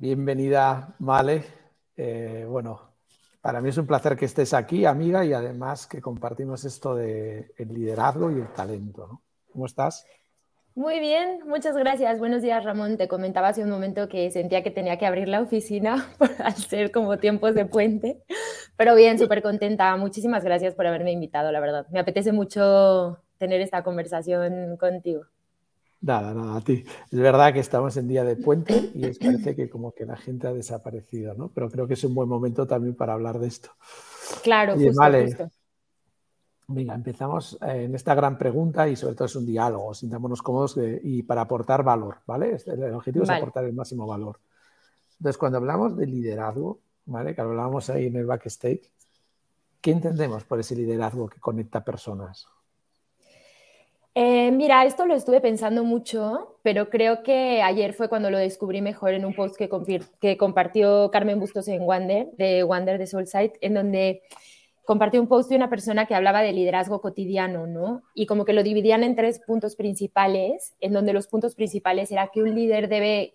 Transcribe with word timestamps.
Bienvenida, 0.00 0.94
Male. 0.98 1.44
Eh, 1.94 2.46
bueno, 2.48 2.94
para 3.42 3.60
mí 3.60 3.68
es 3.68 3.76
un 3.76 3.86
placer 3.86 4.16
que 4.16 4.24
estés 4.24 4.54
aquí, 4.54 4.86
amiga, 4.86 5.26
y 5.26 5.34
además 5.34 5.86
que 5.86 6.00
compartimos 6.00 6.64
esto 6.64 6.94
de 6.94 7.52
el 7.58 7.68
liderazgo 7.68 8.30
y 8.30 8.36
el 8.36 8.50
talento. 8.50 9.20
¿Cómo 9.52 9.66
estás? 9.66 10.06
Muy 10.74 11.00
bien, 11.00 11.40
muchas 11.46 11.76
gracias. 11.76 12.18
Buenos 12.18 12.40
días, 12.40 12.64
Ramón. 12.64 12.96
Te 12.96 13.08
comentaba 13.08 13.48
hace 13.48 13.62
un 13.62 13.68
momento 13.68 14.08
que 14.08 14.30
sentía 14.30 14.62
que 14.62 14.70
tenía 14.70 14.96
que 14.96 15.04
abrir 15.04 15.28
la 15.28 15.42
oficina 15.42 16.08
al 16.38 16.54
ser 16.54 16.92
como 16.92 17.18
tiempos 17.18 17.54
de 17.54 17.66
puente, 17.66 18.22
pero 18.78 18.94
bien, 18.94 19.18
súper 19.18 19.42
contenta. 19.42 19.94
Muchísimas 19.98 20.42
gracias 20.44 20.74
por 20.74 20.86
haberme 20.86 21.12
invitado, 21.12 21.52
la 21.52 21.60
verdad. 21.60 21.86
Me 21.90 22.00
apetece 22.00 22.32
mucho 22.32 23.18
tener 23.36 23.60
esta 23.60 23.82
conversación 23.82 24.78
contigo. 24.78 25.26
Nada, 26.02 26.32
nada, 26.32 26.56
a 26.56 26.60
ti. 26.62 26.82
Es 27.10 27.18
verdad 27.18 27.52
que 27.52 27.60
estamos 27.60 27.96
en 27.98 28.08
día 28.08 28.24
de 28.24 28.36
puente 28.36 28.90
y 28.94 29.04
es, 29.04 29.18
parece 29.18 29.54
que 29.54 29.68
como 29.68 29.92
que 29.92 30.06
la 30.06 30.16
gente 30.16 30.46
ha 30.46 30.52
desaparecido, 30.52 31.34
¿no? 31.34 31.48
Pero 31.48 31.70
creo 31.70 31.86
que 31.86 31.94
es 31.94 32.04
un 32.04 32.14
buen 32.14 32.28
momento 32.28 32.66
también 32.66 32.94
para 32.94 33.12
hablar 33.12 33.38
de 33.38 33.48
esto. 33.48 33.70
Claro, 34.42 34.74
justo, 34.74 34.92
vale. 34.94 35.36
Venga, 36.68 36.94
empezamos 36.94 37.58
eh, 37.62 37.84
en 37.84 37.94
esta 37.96 38.14
gran 38.14 38.38
pregunta 38.38 38.88
y 38.88 38.94
sobre 38.94 39.14
todo 39.14 39.26
es 39.26 39.34
un 39.34 39.44
diálogo, 39.44 39.92
sintámonos 39.92 40.40
cómodos 40.40 40.78
y 41.02 41.22
para 41.24 41.42
aportar 41.42 41.82
valor, 41.82 42.18
¿vale? 42.26 42.56
El 42.64 42.94
objetivo 42.94 43.24
es 43.24 43.30
aportar 43.30 43.64
el 43.64 43.72
máximo 43.74 44.06
valor. 44.06 44.38
Entonces, 45.18 45.36
cuando 45.36 45.58
hablamos 45.58 45.96
de 45.96 46.06
liderazgo, 46.06 46.78
¿vale? 47.06 47.34
Que 47.34 47.40
hablábamos 47.40 47.90
ahí 47.90 48.06
en 48.06 48.16
el 48.16 48.24
backstage, 48.24 48.90
¿qué 49.80 49.90
entendemos 49.90 50.44
por 50.44 50.60
ese 50.60 50.76
liderazgo 50.76 51.28
que 51.28 51.40
conecta 51.40 51.84
personas? 51.84 52.46
Eh, 54.14 54.50
mira, 54.50 54.84
esto 54.84 55.06
lo 55.06 55.14
estuve 55.14 55.40
pensando 55.40 55.84
mucho, 55.84 56.58
pero 56.62 56.90
creo 56.90 57.22
que 57.22 57.62
ayer 57.62 57.92
fue 57.94 58.08
cuando 58.08 58.30
lo 58.30 58.38
descubrí 58.38 58.82
mejor 58.82 59.14
en 59.14 59.24
un 59.24 59.34
post 59.34 59.56
que, 59.56 60.36
compartió 60.36 61.10
Carmen 61.12 61.38
Bustos 61.38 61.68
en 61.68 61.82
Wander, 61.82 62.28
de 62.32 62.64
Wander 62.64 62.98
de 62.98 63.06
Soulside, 63.06 63.52
en 63.60 63.74
donde 63.74 64.22
compartió 64.84 65.20
un 65.20 65.28
post 65.28 65.48
de 65.48 65.56
una 65.56 65.70
persona 65.70 66.06
que 66.06 66.16
hablaba 66.16 66.42
de 66.42 66.52
liderazgo 66.52 67.00
cotidiano, 67.00 67.68
¿no? 67.68 68.02
Y 68.12 68.26
como 68.26 68.44
que 68.44 68.52
lo 68.52 68.64
dividían 68.64 69.04
en 69.04 69.14
tres 69.14 69.40
puntos 69.46 69.76
principales, 69.76 70.74
en 70.80 70.92
donde 70.92 71.12
los 71.12 71.28
puntos 71.28 71.54
principales 71.54 72.10
era 72.10 72.30
que 72.32 72.42
un 72.42 72.54
líder 72.56 72.88
debe 72.88 73.32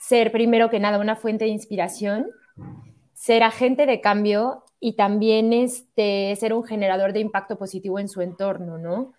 ser 0.00 0.32
primero 0.32 0.70
que 0.70 0.80
nada 0.80 0.98
una 0.98 1.14
fuente 1.14 1.44
de 1.44 1.52
inspiración, 1.52 2.26
ser 3.14 3.44
agente 3.44 3.86
de 3.86 4.00
cambio 4.00 4.64
y 4.80 4.94
también 4.94 5.52
este, 5.52 6.34
ser 6.34 6.52
un 6.52 6.64
generador 6.64 7.12
de 7.12 7.20
impacto 7.20 7.56
positivo 7.56 8.00
en 8.00 8.08
su 8.08 8.22
entorno, 8.22 8.76
¿no? 8.78 9.12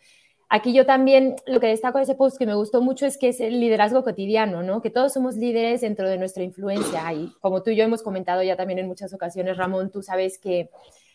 Aquí 0.54 0.74
yo 0.74 0.86
también 0.86 1.38
lo 1.46 1.62
que 1.62 1.68
destaco 1.68 1.98
de 1.98 2.04
ese 2.04 2.16
post 2.16 2.38
que 2.38 2.46
me 2.46 2.56
gustó 2.56 2.82
mucho 2.82 3.06
es 3.06 3.18
que 3.18 3.30
es 3.30 3.40
el 3.40 3.62
liderazgo 3.62 4.04
cotidiano, 4.04 4.64
¿no? 4.64 4.82
Que 4.82 4.90
todos 4.90 5.14
somos 5.14 5.38
líderes 5.38 5.80
dentro 5.80 6.10
de 6.10 6.18
nuestra 6.18 6.44
influencia. 6.44 7.14
Y 7.14 7.32
como 7.40 7.64
tú 7.64 7.70
y 7.70 7.78
yo 7.78 7.86
hemos 7.86 8.04
comentado 8.04 8.44
ya 8.44 8.58
también 8.58 8.78
en 8.78 8.86
muchas 8.86 9.14
ocasiones, 9.14 9.56
Ramón, 9.56 9.92
tú 9.92 10.04
sabes 10.04 10.38
que 10.38 10.70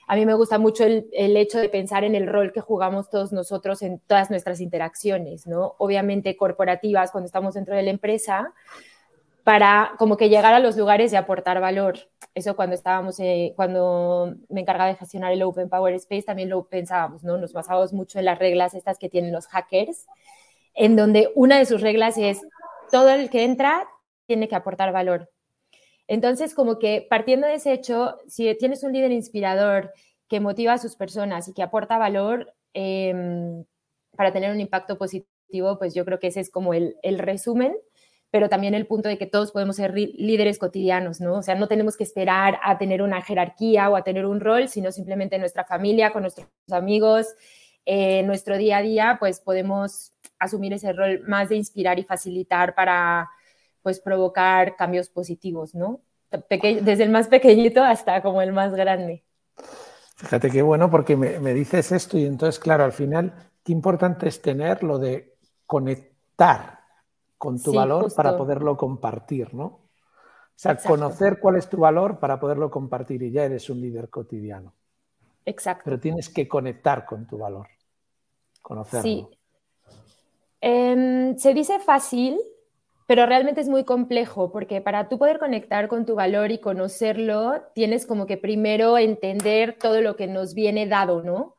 a 0.06 0.16
mí 0.16 0.24
me 0.24 0.32
gusta 0.32 0.56
mucho 0.56 0.84
el, 0.84 1.10
el, 1.12 1.36
hecho 1.36 1.58
de 1.58 1.68
pensar 1.68 2.02
en 2.02 2.14
el 2.14 2.26
rol 2.26 2.50
que 2.50 2.62
jugamos 2.62 3.10
todos 3.10 3.30
nosotros 3.30 3.82
en 3.82 3.98
todas 4.06 4.30
nuestras 4.30 4.58
interacciones, 4.62 5.46
¿no? 5.46 5.74
Obviamente 5.76 6.34
corporativas 6.34 7.10
cuando 7.10 7.26
estamos 7.26 7.52
dentro 7.52 7.76
de 7.76 7.82
la 7.82 7.90
empresa, 7.90 8.54
para 9.46 9.92
como 9.96 10.16
que 10.16 10.28
llegar 10.28 10.54
a 10.54 10.58
los 10.58 10.76
lugares 10.76 11.12
y 11.12 11.16
aportar 11.16 11.60
valor. 11.60 12.10
Eso 12.34 12.56
cuando 12.56 12.74
estábamos, 12.74 13.20
eh, 13.20 13.52
cuando 13.54 14.34
me 14.48 14.62
encargaba 14.62 14.90
de 14.90 14.96
gestionar 14.96 15.30
el 15.30 15.40
Open 15.44 15.68
Power 15.68 15.94
Space, 15.94 16.24
también 16.24 16.48
lo 16.48 16.64
pensábamos, 16.66 17.22
¿no? 17.22 17.38
Nos 17.38 17.52
basábamos 17.52 17.92
mucho 17.92 18.18
en 18.18 18.24
las 18.24 18.40
reglas 18.40 18.74
estas 18.74 18.98
que 18.98 19.08
tienen 19.08 19.30
los 19.30 19.46
hackers, 19.46 20.06
en 20.74 20.96
donde 20.96 21.30
una 21.36 21.58
de 21.58 21.64
sus 21.64 21.80
reglas 21.80 22.18
es 22.18 22.40
todo 22.90 23.08
el 23.10 23.30
que 23.30 23.44
entra 23.44 23.86
tiene 24.26 24.48
que 24.48 24.56
aportar 24.56 24.90
valor. 24.90 25.30
Entonces, 26.08 26.52
como 26.52 26.80
que 26.80 27.06
partiendo 27.08 27.46
de 27.46 27.54
ese 27.54 27.72
hecho, 27.72 28.16
si 28.26 28.52
tienes 28.56 28.82
un 28.82 28.92
líder 28.92 29.12
inspirador 29.12 29.92
que 30.26 30.40
motiva 30.40 30.72
a 30.72 30.78
sus 30.78 30.96
personas 30.96 31.46
y 31.46 31.52
que 31.52 31.62
aporta 31.62 31.98
valor 31.98 32.52
em, 32.74 33.64
para 34.16 34.32
tener 34.32 34.50
un 34.50 34.58
impacto 34.58 34.98
positivo, 34.98 35.78
pues 35.78 35.94
yo 35.94 36.04
creo 36.04 36.18
que 36.18 36.26
ese 36.26 36.40
es 36.40 36.50
como 36.50 36.74
el, 36.74 36.96
el 37.02 37.20
resumen 37.20 37.76
pero 38.36 38.50
también 38.50 38.74
el 38.74 38.86
punto 38.86 39.08
de 39.08 39.16
que 39.16 39.24
todos 39.24 39.50
podemos 39.50 39.76
ser 39.76 39.94
líderes 39.94 40.58
cotidianos, 40.58 41.22
¿no? 41.22 41.36
O 41.36 41.42
sea, 41.42 41.54
no 41.54 41.68
tenemos 41.68 41.96
que 41.96 42.04
esperar 42.04 42.60
a 42.62 42.76
tener 42.76 43.00
una 43.00 43.22
jerarquía 43.22 43.88
o 43.88 43.96
a 43.96 44.04
tener 44.04 44.26
un 44.26 44.40
rol, 44.40 44.68
sino 44.68 44.92
simplemente 44.92 45.36
en 45.36 45.40
nuestra 45.40 45.64
familia, 45.64 46.12
con 46.12 46.20
nuestros 46.20 46.46
amigos, 46.70 47.28
eh, 47.86 48.22
nuestro 48.24 48.58
día 48.58 48.76
a 48.76 48.82
día, 48.82 49.16
pues 49.18 49.40
podemos 49.40 50.12
asumir 50.38 50.74
ese 50.74 50.92
rol 50.92 51.22
más 51.26 51.48
de 51.48 51.56
inspirar 51.56 51.98
y 51.98 52.04
facilitar 52.04 52.74
para, 52.74 53.30
pues, 53.80 54.00
provocar 54.00 54.76
cambios 54.76 55.08
positivos, 55.08 55.74
¿no? 55.74 56.02
desde 56.50 57.04
el 57.04 57.08
más 57.08 57.28
pequeñito 57.28 57.82
hasta 57.82 58.20
como 58.20 58.42
el 58.42 58.52
más 58.52 58.74
grande. 58.74 59.24
Fíjate 60.16 60.50
qué 60.50 60.60
bueno 60.60 60.90
porque 60.90 61.16
me, 61.16 61.40
me 61.40 61.54
dices 61.54 61.90
esto 61.90 62.18
y 62.18 62.26
entonces, 62.26 62.58
claro, 62.58 62.84
al 62.84 62.92
final, 62.92 63.32
qué 63.64 63.72
importante 63.72 64.28
es 64.28 64.42
tener 64.42 64.82
lo 64.82 64.98
de 64.98 65.38
conectar 65.64 66.76
con 67.38 67.60
tu 67.62 67.72
valor 67.72 68.12
para 68.14 68.36
poderlo 68.36 68.76
compartir, 68.76 69.54
¿no? 69.54 69.64
O 69.64 70.58
sea, 70.58 70.76
conocer 70.76 71.38
cuál 71.38 71.56
es 71.56 71.68
tu 71.68 71.76
valor 71.76 72.18
para 72.18 72.40
poderlo 72.40 72.70
compartir 72.70 73.22
y 73.22 73.30
ya 73.30 73.44
eres 73.44 73.68
un 73.68 73.80
líder 73.80 74.08
cotidiano. 74.08 74.72
Exacto. 75.44 75.82
Pero 75.84 76.00
tienes 76.00 76.30
que 76.30 76.48
conectar 76.48 77.04
con 77.04 77.26
tu 77.26 77.38
valor, 77.38 77.68
conocerlo. 78.62 79.02
Sí. 79.02 79.26
Em, 80.62 81.36
se 81.36 81.52
dice 81.52 81.78
fácil, 81.78 82.40
pero 83.06 83.26
realmente 83.26 83.60
es 83.60 83.68
muy 83.68 83.84
complejo 83.84 84.50
porque 84.50 84.80
para 84.80 85.08
tú 85.08 85.18
poder 85.18 85.38
conectar 85.38 85.88
con 85.88 86.06
tu 86.06 86.14
valor 86.14 86.50
y 86.50 86.58
conocerlo, 86.58 87.62
tienes 87.74 88.06
como 88.06 88.26
que 88.26 88.38
primero 88.38 88.96
entender 88.96 89.76
todo 89.78 90.00
lo 90.00 90.16
que 90.16 90.26
nos 90.26 90.54
viene 90.54 90.86
dado, 90.86 91.22
¿no? 91.22 91.55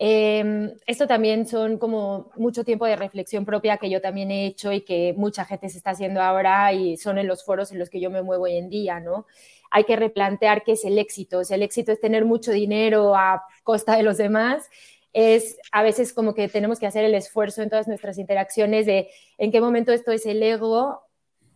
Em, 0.00 0.74
esto 0.86 1.08
también 1.08 1.46
son 1.46 1.76
como 1.76 2.30
mucho 2.36 2.62
tiempo 2.62 2.86
de 2.86 2.94
reflexión 2.94 3.44
propia 3.44 3.78
que 3.78 3.90
yo 3.90 4.00
también 4.00 4.30
he 4.30 4.46
hecho 4.46 4.72
y 4.72 4.82
que 4.82 5.12
mucha 5.16 5.44
gente 5.44 5.68
se 5.68 5.78
está 5.78 5.90
haciendo 5.90 6.22
ahora 6.22 6.72
y 6.72 6.96
son 6.96 7.18
en 7.18 7.26
los 7.26 7.44
foros 7.44 7.72
en 7.72 7.80
los 7.80 7.90
que 7.90 8.00
yo 8.00 8.08
me 8.08 8.22
muevo 8.22 8.44
hoy 8.44 8.56
en 8.56 8.68
día, 8.68 9.00
¿no? 9.00 9.26
Hay 9.70 9.84
que 9.84 9.96
replantear 9.96 10.62
qué 10.62 10.72
es 10.72 10.84
el 10.84 10.98
éxito. 10.98 11.42
Si 11.44 11.52
el 11.52 11.62
éxito 11.62 11.90
es 11.90 12.00
tener 12.00 12.24
mucho 12.24 12.52
dinero 12.52 13.16
a 13.16 13.42
costa 13.64 13.96
de 13.96 14.04
los 14.04 14.18
demás, 14.18 14.70
es 15.12 15.58
a 15.72 15.82
veces 15.82 16.12
como 16.12 16.32
que 16.34 16.48
tenemos 16.48 16.78
que 16.78 16.86
hacer 16.86 17.04
el 17.04 17.14
esfuerzo 17.14 17.62
en 17.62 17.70
todas 17.70 17.88
nuestras 17.88 18.18
interacciones 18.18 18.86
de 18.86 19.08
en 19.36 19.50
qué 19.50 19.60
momento 19.60 19.92
esto 19.92 20.12
es 20.12 20.26
el 20.26 20.42
ego 20.42 21.02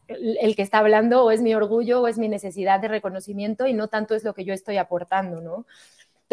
el 0.08 0.56
que 0.56 0.62
está 0.62 0.78
hablando 0.78 1.24
o 1.24 1.30
es 1.30 1.42
mi 1.42 1.54
orgullo 1.54 2.02
o 2.02 2.08
es 2.08 2.18
mi 2.18 2.28
necesidad 2.28 2.80
de 2.80 2.88
reconocimiento 2.88 3.66
y 3.66 3.72
no 3.72 3.88
tanto 3.88 4.14
es 4.14 4.24
lo 4.24 4.34
que 4.34 4.44
yo 4.44 4.52
estoy 4.52 4.76
aportando, 4.76 5.40
¿no? 5.40 5.64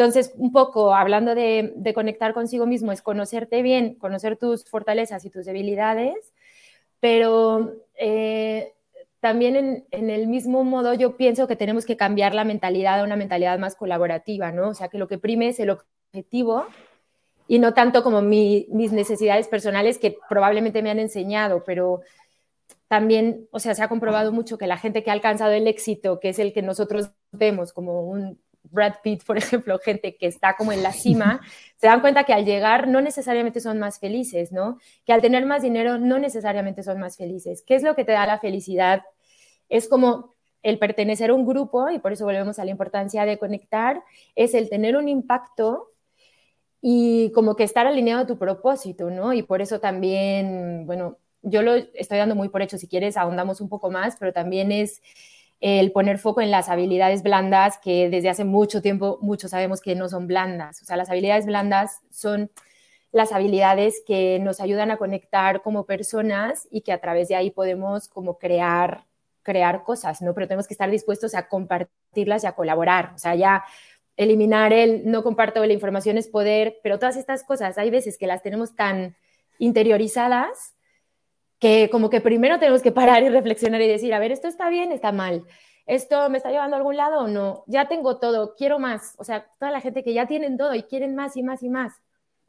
Entonces, 0.00 0.32
un 0.38 0.50
poco 0.50 0.94
hablando 0.94 1.34
de, 1.34 1.92
conectar 1.94 2.32
consigo 2.32 2.64
mismo, 2.64 2.90
es 2.90 3.02
conocerte 3.02 3.60
bien, 3.60 3.96
conocer 3.96 4.38
tus 4.38 4.64
fortalezas 4.64 5.26
y 5.26 5.30
tus 5.30 5.44
debilidades, 5.44 6.32
pero 7.00 7.74
eh, 7.96 8.72
también 9.20 9.84
en, 9.90 10.08
el 10.08 10.26
mismo 10.26 10.64
modo 10.64 10.94
yo 10.94 11.18
pienso 11.18 11.46
que 11.46 11.54
tenemos 11.54 11.84
que 11.84 11.98
cambiar 11.98 12.34
la 12.34 12.44
mentalidad 12.44 13.00
a 13.00 13.04
una 13.04 13.16
mentalidad 13.16 13.58
más 13.58 13.76
colaborativa, 13.76 14.52
¿no? 14.52 14.70
O 14.70 14.74
sea, 14.74 14.88
que 14.88 14.96
lo 14.96 15.06
que 15.06 15.18
prime 15.18 15.48
es 15.48 15.60
el 15.60 15.68
objetivo 15.68 16.64
y 17.46 17.58
no 17.58 17.74
tanto 17.74 18.02
como 18.02 18.22
mis 18.22 18.70
necesidades 18.70 19.48
personales 19.48 19.98
que 19.98 20.16
probablemente 20.30 20.80
me 20.80 20.90
han 20.90 20.98
enseñado, 20.98 21.62
pero 21.62 22.00
también, 22.88 23.48
o 23.50 23.58
sea, 23.58 23.74
se 23.74 23.82
ha 23.82 23.88
comprobado 23.90 24.32
mucho 24.32 24.56
que 24.56 24.66
la 24.66 24.78
gente 24.78 25.02
que 25.02 25.10
ha 25.10 25.12
alcanzado 25.12 25.52
el 25.52 25.68
éxito, 25.68 26.20
que 26.20 26.30
es 26.30 26.38
el 26.38 26.54
que 26.54 26.62
nosotros 26.62 27.10
vemos 27.32 27.74
como 27.74 28.08
un 28.08 28.38
Brad 28.70 28.94
Pitt, 29.02 29.24
por 29.24 29.38
ejemplo, 29.38 29.78
gente 29.78 30.16
que 30.16 30.26
está 30.26 30.56
como 30.56 30.72
en 30.72 30.82
la 30.82 30.92
cima, 30.92 31.40
se 31.76 31.86
dan 31.86 32.00
cuenta 32.00 32.24
que 32.24 32.32
al 32.32 32.44
llegar 32.44 32.88
no 32.88 33.00
necesariamente 33.00 33.60
son 33.60 33.78
más 33.78 33.98
felices, 33.98 34.52
¿no? 34.52 34.78
Que 35.04 35.12
al 35.12 35.20
tener 35.20 35.46
más 35.46 35.62
dinero 35.62 35.98
no 35.98 36.18
necesariamente 36.18 36.82
son 36.82 37.00
más 37.00 37.16
felices. 37.16 37.62
¿Qué 37.66 37.74
es 37.74 37.82
lo 37.82 37.94
que 37.94 38.04
te 38.04 38.12
da 38.12 38.26
la 38.26 38.38
felicidad? 38.38 39.02
Es 39.68 39.88
como 39.88 40.34
el 40.62 40.78
pertenecer 40.78 41.30
a 41.30 41.34
un 41.34 41.46
grupo, 41.46 41.90
y 41.90 41.98
por 41.98 42.12
eso 42.12 42.24
volvemos 42.24 42.58
a 42.58 42.64
la 42.64 42.70
importancia 42.70 43.24
de 43.24 43.38
conectar, 43.38 44.02
es 44.34 44.54
el 44.54 44.68
tener 44.68 44.96
un 44.96 45.08
impacto 45.08 45.88
y 46.82 47.30
como 47.32 47.56
que 47.56 47.64
estar 47.64 47.86
alineado 47.86 48.22
a 48.22 48.26
tu 48.26 48.38
propósito, 48.38 49.10
¿no? 49.10 49.32
Y 49.32 49.42
por 49.42 49.62
eso 49.62 49.80
también, 49.80 50.86
bueno, 50.86 51.18
yo 51.42 51.62
lo 51.62 51.74
estoy 51.74 52.18
dando 52.18 52.34
muy 52.34 52.48
por 52.48 52.62
hecho, 52.62 52.78
si 52.78 52.88
quieres 52.88 53.16
ahondamos 53.16 53.60
un 53.60 53.68
poco 53.68 53.90
más, 53.90 54.16
pero 54.18 54.32
también 54.32 54.72
es 54.72 55.02
el 55.60 55.92
poner 55.92 56.18
foco 56.18 56.40
en 56.40 56.50
las 56.50 56.68
habilidades 56.68 57.22
blandas 57.22 57.78
que 57.78 58.08
desde 58.08 58.30
hace 58.30 58.44
mucho 58.44 58.80
tiempo 58.82 59.18
muchos 59.20 59.50
sabemos 59.50 59.80
que 59.80 59.94
no 59.94 60.08
son 60.08 60.26
blandas. 60.26 60.82
O 60.82 60.84
sea, 60.84 60.96
las 60.96 61.10
habilidades 61.10 61.46
blandas 61.46 62.00
son 62.10 62.50
las 63.12 63.32
habilidades 63.32 64.02
que 64.06 64.38
nos 64.40 64.60
ayudan 64.60 64.90
a 64.90 64.96
conectar 64.96 65.62
como 65.62 65.84
personas 65.84 66.66
y 66.70 66.80
que 66.82 66.92
a 66.92 67.00
través 67.00 67.28
de 67.28 67.36
ahí 67.36 67.50
podemos 67.50 68.08
como 68.08 68.38
crear 68.38 69.04
crear 69.42 69.82
cosas, 69.84 70.22
¿no? 70.22 70.34
Pero 70.34 70.46
tenemos 70.46 70.66
que 70.66 70.74
estar 70.74 70.90
dispuestos 70.90 71.34
a 71.34 71.48
compartirlas 71.48 72.44
y 72.44 72.46
a 72.46 72.52
colaborar. 72.52 73.12
O 73.14 73.18
sea, 73.18 73.34
ya 73.34 73.64
eliminar 74.16 74.72
el 74.72 75.10
no 75.10 75.22
comparto 75.22 75.64
la 75.64 75.72
información 75.72 76.18
es 76.18 76.28
poder, 76.28 76.78
pero 76.82 76.98
todas 76.98 77.16
estas 77.16 77.42
cosas 77.42 77.78
hay 77.78 77.90
veces 77.90 78.18
que 78.18 78.26
las 78.26 78.42
tenemos 78.42 78.76
tan 78.76 79.16
interiorizadas 79.58 80.74
que 81.60 81.88
como 81.90 82.10
que 82.10 82.20
primero 82.20 82.58
tenemos 82.58 82.82
que 82.82 82.90
parar 82.90 83.22
y 83.22 83.28
reflexionar 83.28 83.80
y 83.82 83.86
decir, 83.86 84.12
a 84.14 84.18
ver, 84.18 84.32
esto 84.32 84.48
está 84.48 84.68
bien, 84.70 84.90
está 84.90 85.12
mal. 85.12 85.44
¿Esto 85.86 86.28
me 86.30 86.38
está 86.38 86.50
llevando 86.50 86.76
a 86.76 86.78
algún 86.78 86.96
lado 86.96 87.20
o 87.20 87.28
no? 87.28 87.64
Ya 87.66 87.86
tengo 87.86 88.18
todo, 88.18 88.54
quiero 88.56 88.78
más. 88.78 89.14
O 89.18 89.24
sea, 89.24 89.46
toda 89.58 89.70
la 89.70 89.80
gente 89.80 90.02
que 90.02 90.14
ya 90.14 90.26
tienen 90.26 90.56
todo 90.56 90.74
y 90.74 90.84
quieren 90.84 91.14
más 91.14 91.36
y 91.36 91.42
más 91.42 91.62
y 91.62 91.68
más. 91.68 91.92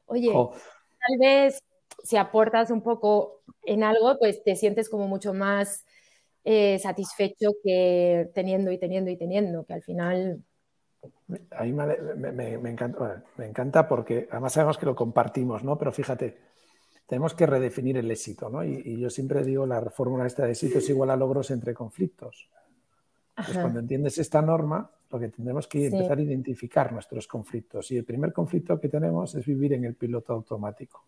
Oye, 0.05 0.31
tal 0.31 1.17
vez 1.19 1.63
si 2.03 2.17
aportas 2.17 2.71
un 2.71 2.81
poco 2.81 3.41
en 3.63 3.83
algo, 3.83 4.17
pues 4.17 4.43
te 4.43 4.55
sientes 4.55 4.89
como 4.89 5.07
mucho 5.07 5.33
más 5.33 5.85
eh, 6.43 6.79
satisfecho 6.79 7.51
que 7.63 8.29
teniendo 8.33 8.71
y 8.71 8.77
teniendo 8.77 9.11
y 9.11 9.17
teniendo, 9.17 9.65
que 9.65 9.73
al 9.73 9.83
final... 9.83 10.43
A 11.51 11.63
mí 11.63 11.71
me, 11.71 12.69
encanta, 12.69 13.23
me 13.37 13.45
encanta 13.45 13.87
porque 13.87 14.27
además 14.31 14.53
sabemos 14.53 14.77
que 14.77 14.85
lo 14.85 14.95
compartimos, 14.95 15.63
¿no? 15.63 15.77
Pero 15.77 15.91
fíjate, 15.91 16.37
tenemos 17.05 17.33
que 17.33 17.45
redefinir 17.45 17.97
el 17.97 18.09
éxito, 18.09 18.49
¿no? 18.49 18.63
Y, 18.63 18.99
yo 18.99 19.09
siempre 19.09 19.43
digo, 19.43 19.65
la 19.65 19.81
fórmula 19.89 20.25
esta 20.25 20.45
de 20.45 20.51
éxito 20.51 20.79
es 20.79 20.89
igual 20.89 21.09
a 21.09 21.15
logros 21.15 21.51
entre 21.51 21.73
conflictos. 21.73 22.49
Pues 23.35 23.57
cuando 23.57 23.79
entiendes 23.79 24.17
esta 24.17 24.41
norma, 24.41 24.89
lo 25.09 25.19
que 25.19 25.29
tendremos 25.29 25.67
que 25.67 25.87
empezar 25.87 26.17
a 26.17 26.21
identificar 26.21 26.93
nuestros 26.93 27.27
conflictos. 27.27 27.91
Y 27.91 27.97
el 27.97 28.05
primer 28.05 28.31
conflicto 28.31 28.79
que 28.79 28.87
tenemos 28.87 29.35
es 29.35 29.45
vivir 29.45 29.73
en 29.73 29.85
el 29.85 29.95
piloto 29.95 30.33
automático. 30.33 31.05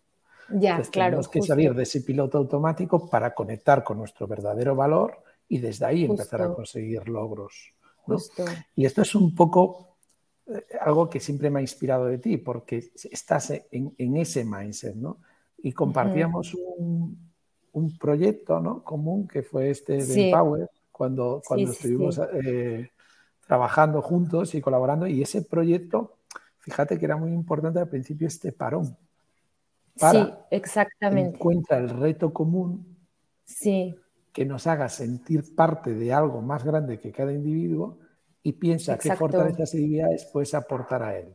Ya, 0.50 0.80
claro. 0.82 1.10
Tenemos 1.10 1.28
que 1.28 1.42
salir 1.42 1.74
de 1.74 1.84
ese 1.84 2.02
piloto 2.02 2.38
automático 2.38 3.08
para 3.08 3.34
conectar 3.34 3.82
con 3.82 3.98
nuestro 3.98 4.26
verdadero 4.26 4.74
valor 4.74 5.22
y 5.48 5.58
desde 5.58 5.86
ahí 5.86 6.04
empezar 6.04 6.42
a 6.42 6.52
conseguir 6.52 7.08
logros. 7.08 7.72
Y 8.76 8.84
esto 8.84 9.02
es 9.02 9.14
un 9.14 9.34
poco 9.34 9.96
eh, 10.46 10.64
algo 10.80 11.08
que 11.08 11.20
siempre 11.20 11.50
me 11.50 11.60
ha 11.60 11.62
inspirado 11.62 12.06
de 12.06 12.18
ti, 12.18 12.36
porque 12.36 12.90
estás 13.10 13.50
en, 13.70 14.16
ese 14.16 14.44
mindset, 14.44 14.94
¿no? 14.94 15.18
Y 15.64 15.72
compartíamos 15.72 16.54
un, 16.76 17.18
proyecto 17.98 18.60
¿no? 18.60 18.84
común 18.84 19.26
que 19.26 19.42
fue 19.42 19.70
este 19.70 20.04
de 20.04 20.28
Empower, 20.28 20.70
cuando, 20.92 21.42
cuando 21.44 21.72
estuvimos 21.72 22.20
eh, 22.44 22.90
trabajando 23.46 24.00
juntos 24.00 24.54
y 24.54 24.60
colaborando, 24.60 25.06
y 25.06 25.22
ese 25.22 25.42
proyecto, 25.42 26.18
fíjate 26.58 26.98
que 26.98 27.04
era 27.04 27.16
muy 27.16 27.32
importante 27.32 27.80
al 27.80 27.88
principio 27.88 28.28
este 28.28 28.52
parón 28.52 28.96
sí, 29.96 30.32
exactamente. 30.50 31.36
encuentra 31.36 31.78
el 31.78 31.88
reto 31.88 32.32
común 32.32 32.96
sí. 33.44 33.94
que 34.32 34.44
nos 34.44 34.66
haga 34.66 34.88
sentir 34.88 35.54
parte 35.54 35.94
de 35.94 36.12
algo 36.12 36.40
más 36.40 36.64
grande 36.64 36.98
que 36.98 37.12
cada 37.12 37.32
individuo 37.32 37.98
y 38.42 38.52
piensa 38.52 38.98
qué 38.98 39.14
fortalezas 39.16 39.74
y 39.74 39.78
habilidades 39.78 40.26
puedes 40.26 40.54
aportar 40.54 41.02
a 41.02 41.16
él. 41.16 41.34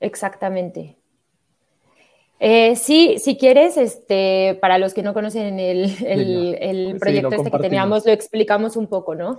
Exactamente. 0.00 0.98
Eh, 2.38 2.76
sí, 2.76 3.18
si 3.18 3.38
quieres, 3.38 3.76
este, 3.76 4.58
para 4.60 4.78
los 4.78 4.92
que 4.92 5.02
no 5.02 5.14
conocen 5.14 5.58
el, 5.58 6.96
proyecto 7.00 7.34
este 7.34 7.50
que 7.50 7.58
teníamos, 7.58 8.04
lo 8.04 8.12
explicamos 8.12 8.76
un 8.76 8.88
poco, 8.88 9.14
¿no? 9.14 9.38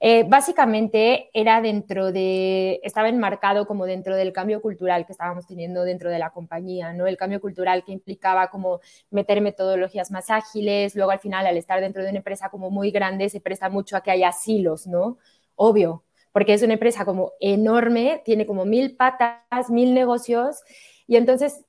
Eh, 0.00 0.24
básicamente 0.28 1.28
era 1.32 1.60
dentro 1.60 2.12
de, 2.12 2.80
estaba 2.84 3.08
enmarcado 3.08 3.66
como 3.66 3.84
dentro 3.84 4.14
del 4.14 4.32
cambio 4.32 4.62
cultural 4.62 5.04
que 5.04 5.12
estábamos 5.12 5.48
teniendo 5.48 5.82
dentro 5.82 6.08
de 6.08 6.20
la 6.20 6.30
compañía, 6.30 6.92
¿no? 6.92 7.08
El 7.08 7.16
cambio 7.16 7.40
cultural 7.40 7.82
que 7.84 7.90
implicaba 7.90 8.48
como 8.48 8.80
meter 9.10 9.40
metodologías 9.40 10.12
más 10.12 10.30
ágiles, 10.30 10.94
luego 10.94 11.10
al 11.10 11.18
final 11.18 11.46
al 11.46 11.56
estar 11.56 11.80
dentro 11.80 12.04
de 12.04 12.10
una 12.10 12.18
empresa 12.18 12.48
como 12.48 12.70
muy 12.70 12.92
grande 12.92 13.28
se 13.28 13.40
presta 13.40 13.70
mucho 13.70 13.96
a 13.96 14.02
que 14.02 14.12
haya 14.12 14.30
silos, 14.30 14.86
¿no? 14.86 15.18
Obvio, 15.56 16.04
porque 16.30 16.54
es 16.54 16.62
una 16.62 16.74
empresa 16.74 17.04
como 17.04 17.32
enorme, 17.40 18.22
tiene 18.24 18.46
como 18.46 18.64
mil 18.64 18.94
patas, 18.94 19.68
mil 19.68 19.94
negocios 19.94 20.62
y 21.08 21.16
entonces 21.16 21.64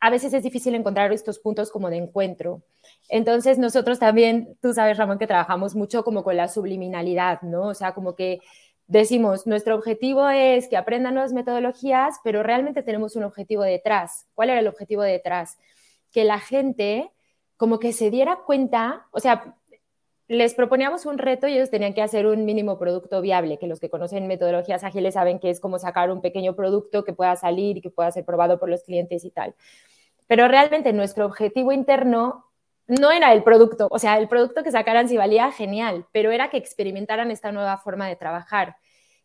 a 0.00 0.10
veces 0.10 0.32
es 0.32 0.42
difícil 0.42 0.74
encontrar 0.74 1.12
estos 1.12 1.38
puntos 1.38 1.70
como 1.70 1.90
de 1.90 1.98
encuentro. 1.98 2.62
Entonces 3.08 3.58
nosotros 3.58 3.98
también, 3.98 4.56
tú 4.62 4.72
sabes, 4.72 4.96
Ramón, 4.96 5.18
que 5.18 5.26
trabajamos 5.26 5.74
mucho 5.74 6.02
como 6.04 6.24
con 6.24 6.36
la 6.36 6.48
subliminalidad, 6.48 7.42
¿no? 7.42 7.68
O 7.68 7.74
sea, 7.74 7.92
como 7.92 8.14
que 8.14 8.40
decimos, 8.86 9.46
nuestro 9.46 9.76
objetivo 9.76 10.28
es 10.28 10.68
que 10.68 10.76
aprendan 10.76 11.14
nuevas 11.14 11.32
metodologías, 11.32 12.16
pero 12.24 12.42
realmente 12.42 12.82
tenemos 12.82 13.14
un 13.14 13.24
objetivo 13.24 13.62
detrás. 13.62 14.26
¿Cuál 14.34 14.50
era 14.50 14.60
el 14.60 14.68
objetivo 14.68 15.02
detrás? 15.02 15.58
Que 16.12 16.24
la 16.24 16.40
gente 16.40 17.10
como 17.56 17.78
que 17.78 17.92
se 17.92 18.10
diera 18.10 18.36
cuenta, 18.46 19.06
o 19.10 19.20
sea, 19.20 19.54
les 20.30 20.54
proponíamos 20.54 21.06
un 21.06 21.18
reto 21.18 21.48
y 21.48 21.54
ellos 21.54 21.70
tenían 21.70 21.92
que 21.92 22.02
hacer 22.02 22.24
un 22.24 22.44
mínimo 22.44 22.78
producto 22.78 23.20
viable, 23.20 23.58
que 23.58 23.66
los 23.66 23.80
que 23.80 23.90
conocen 23.90 24.28
metodologías 24.28 24.84
ágiles 24.84 25.14
saben 25.14 25.40
que 25.40 25.50
es 25.50 25.58
como 25.58 25.80
sacar 25.80 26.12
un 26.12 26.20
pequeño 26.20 26.54
producto 26.54 27.02
que 27.02 27.12
pueda 27.12 27.34
salir 27.34 27.78
y 27.78 27.80
que 27.80 27.90
pueda 27.90 28.12
ser 28.12 28.24
probado 28.24 28.60
por 28.60 28.68
los 28.68 28.84
clientes 28.84 29.24
y 29.24 29.32
tal. 29.32 29.56
Pero 30.28 30.46
realmente 30.46 30.92
nuestro 30.92 31.26
objetivo 31.26 31.72
interno 31.72 32.46
no 32.86 33.10
era 33.10 33.32
el 33.32 33.42
producto, 33.42 33.88
o 33.90 33.98
sea, 33.98 34.18
el 34.18 34.28
producto 34.28 34.62
que 34.62 34.70
sacaran 34.70 35.08
si 35.08 35.16
valía 35.16 35.50
genial, 35.50 36.06
pero 36.12 36.30
era 36.30 36.48
que 36.48 36.58
experimentaran 36.58 37.32
esta 37.32 37.50
nueva 37.50 37.76
forma 37.78 38.06
de 38.06 38.14
trabajar. 38.14 38.76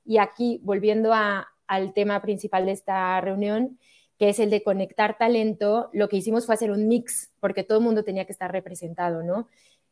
Y 0.06 0.18
aquí, 0.18 0.60
volviendo 0.64 1.14
al 1.14 1.94
tema 1.94 2.20
principal 2.24 2.66
de 2.66 2.72
esta 2.72 3.22
reunión, 3.22 3.78
que 4.18 4.30
es 4.30 4.40
el 4.40 4.50
de 4.50 4.64
conectar 4.64 5.20
talento, 5.20 5.92
lo 5.94 6.10
que 6.10 6.18
hicimos 6.18 6.48
fue 6.48 6.56
hacer 6.56 6.72
un 6.72 6.88
mix, 6.88 7.32
porque 7.40 7.64
todo 7.64 7.78
el 7.78 7.84
mundo 7.84 8.04
tenía 8.04 8.26
que 8.26 8.32
estar 8.32 8.52
representado, 8.52 9.22
¿no? 9.22 9.48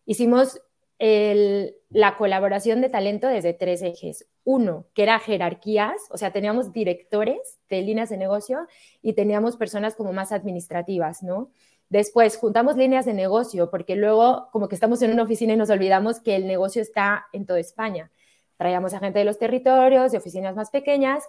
Hicimos 0.07 0.59
la 0.99 2.17
colaboración 2.17 2.81
de 2.81 2.89
talento 2.89 3.27
desde 3.27 3.53
tres 3.53 3.81
ejes. 3.81 4.25
Uno, 4.45 4.85
que 4.93 5.03
era 5.03 5.19
jerarquías, 5.19 5.95
o 6.09 6.17
sea, 6.17 6.31
teníamos 6.31 6.73
directores 6.73 7.59
de 7.69 7.81
líneas 7.81 8.09
de 8.09 8.17
negocio 8.17 8.67
y 9.01 9.13
teníamos 9.13 9.57
personas 9.57 9.95
como 9.95 10.13
más 10.13 10.31
administrativas, 10.31 11.23
¿no? 11.23 11.49
Después 11.89 12.37
juntamos 12.37 12.75
líneas 12.75 13.05
de 13.05 13.13
negocio, 13.13 13.69
porque 13.69 13.95
luego 13.95 14.47
como 14.51 14.67
que 14.67 14.75
estamos 14.75 15.01
en 15.01 15.11
una 15.11 15.23
oficina 15.23 15.53
y 15.53 15.57
nos 15.57 15.69
olvidamos 15.69 16.19
que 16.19 16.35
el 16.35 16.47
negocio 16.47 16.81
está 16.81 17.27
en 17.33 17.45
toda 17.45 17.59
España. 17.59 18.09
Traíamos 18.57 18.93
a 18.93 18.99
gente 18.99 19.19
de 19.19 19.25
los 19.25 19.37
territorios, 19.37 20.11
de 20.11 20.17
oficinas 20.17 20.55
más 20.55 20.71
pequeñas, 20.71 21.23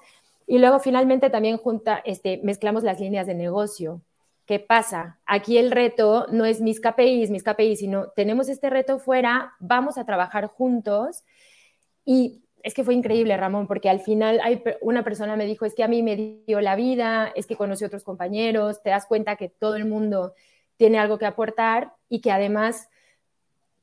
y 0.47 0.59
luego 0.59 0.79
finalmente 0.81 1.31
también 1.31 1.59
junta, 1.59 2.01
este, 2.05 2.41
mezclamos 2.43 2.83
las 2.83 3.01
líneas 3.01 3.27
de 3.27 3.35
negocio. 3.35 4.01
¿Qué 4.47 4.59
pasa? 4.59 5.21
Aquí 5.25 5.57
el 5.57 5.71
reto 5.71 6.27
no 6.31 6.45
es 6.45 6.61
mis 6.61 6.81
KPIs, 6.81 7.31
mis 7.31 7.43
KPIs, 7.43 7.79
sino 7.79 8.09
tenemos 8.09 8.49
este 8.49 8.69
reto 8.69 8.99
fuera, 8.99 9.55
vamos 9.59 9.97
a 9.97 10.05
trabajar 10.05 10.49
juntos. 10.49 11.25
Y 12.05 12.43
es 12.63 12.75
que 12.75 12.85
fue 12.85 12.95
increíble, 12.95 13.37
Ramón, 13.37 13.67
porque 13.67 13.89
al 13.89 14.01
final 14.01 14.41
hay 14.43 14.63
una 14.83 15.03
persona 15.03 15.37
me 15.37 15.47
dijo, 15.47 15.65
es 15.65 15.75
que 15.75 15.85
a 15.85 15.89
mí 15.89 16.03
me 16.03 16.43
dio 16.47 16.61
la 16.61 16.77
vida, 16.77 17.33
es 17.35 17.47
que 17.47 17.57
conocí 17.57 17.85
a 17.85 17.87
otros 17.87 18.05
compañeros, 18.05 18.83
te 18.83 18.91
das 18.91 19.07
cuenta 19.07 19.37
que 19.37 19.49
todo 19.49 19.77
el 19.77 19.87
mundo 19.87 20.35
tiene 20.77 20.99
algo 20.99 21.19
que 21.19 21.27
aportar 21.27 21.93
y 22.09 22.21
que 22.21 22.33
además 22.33 22.89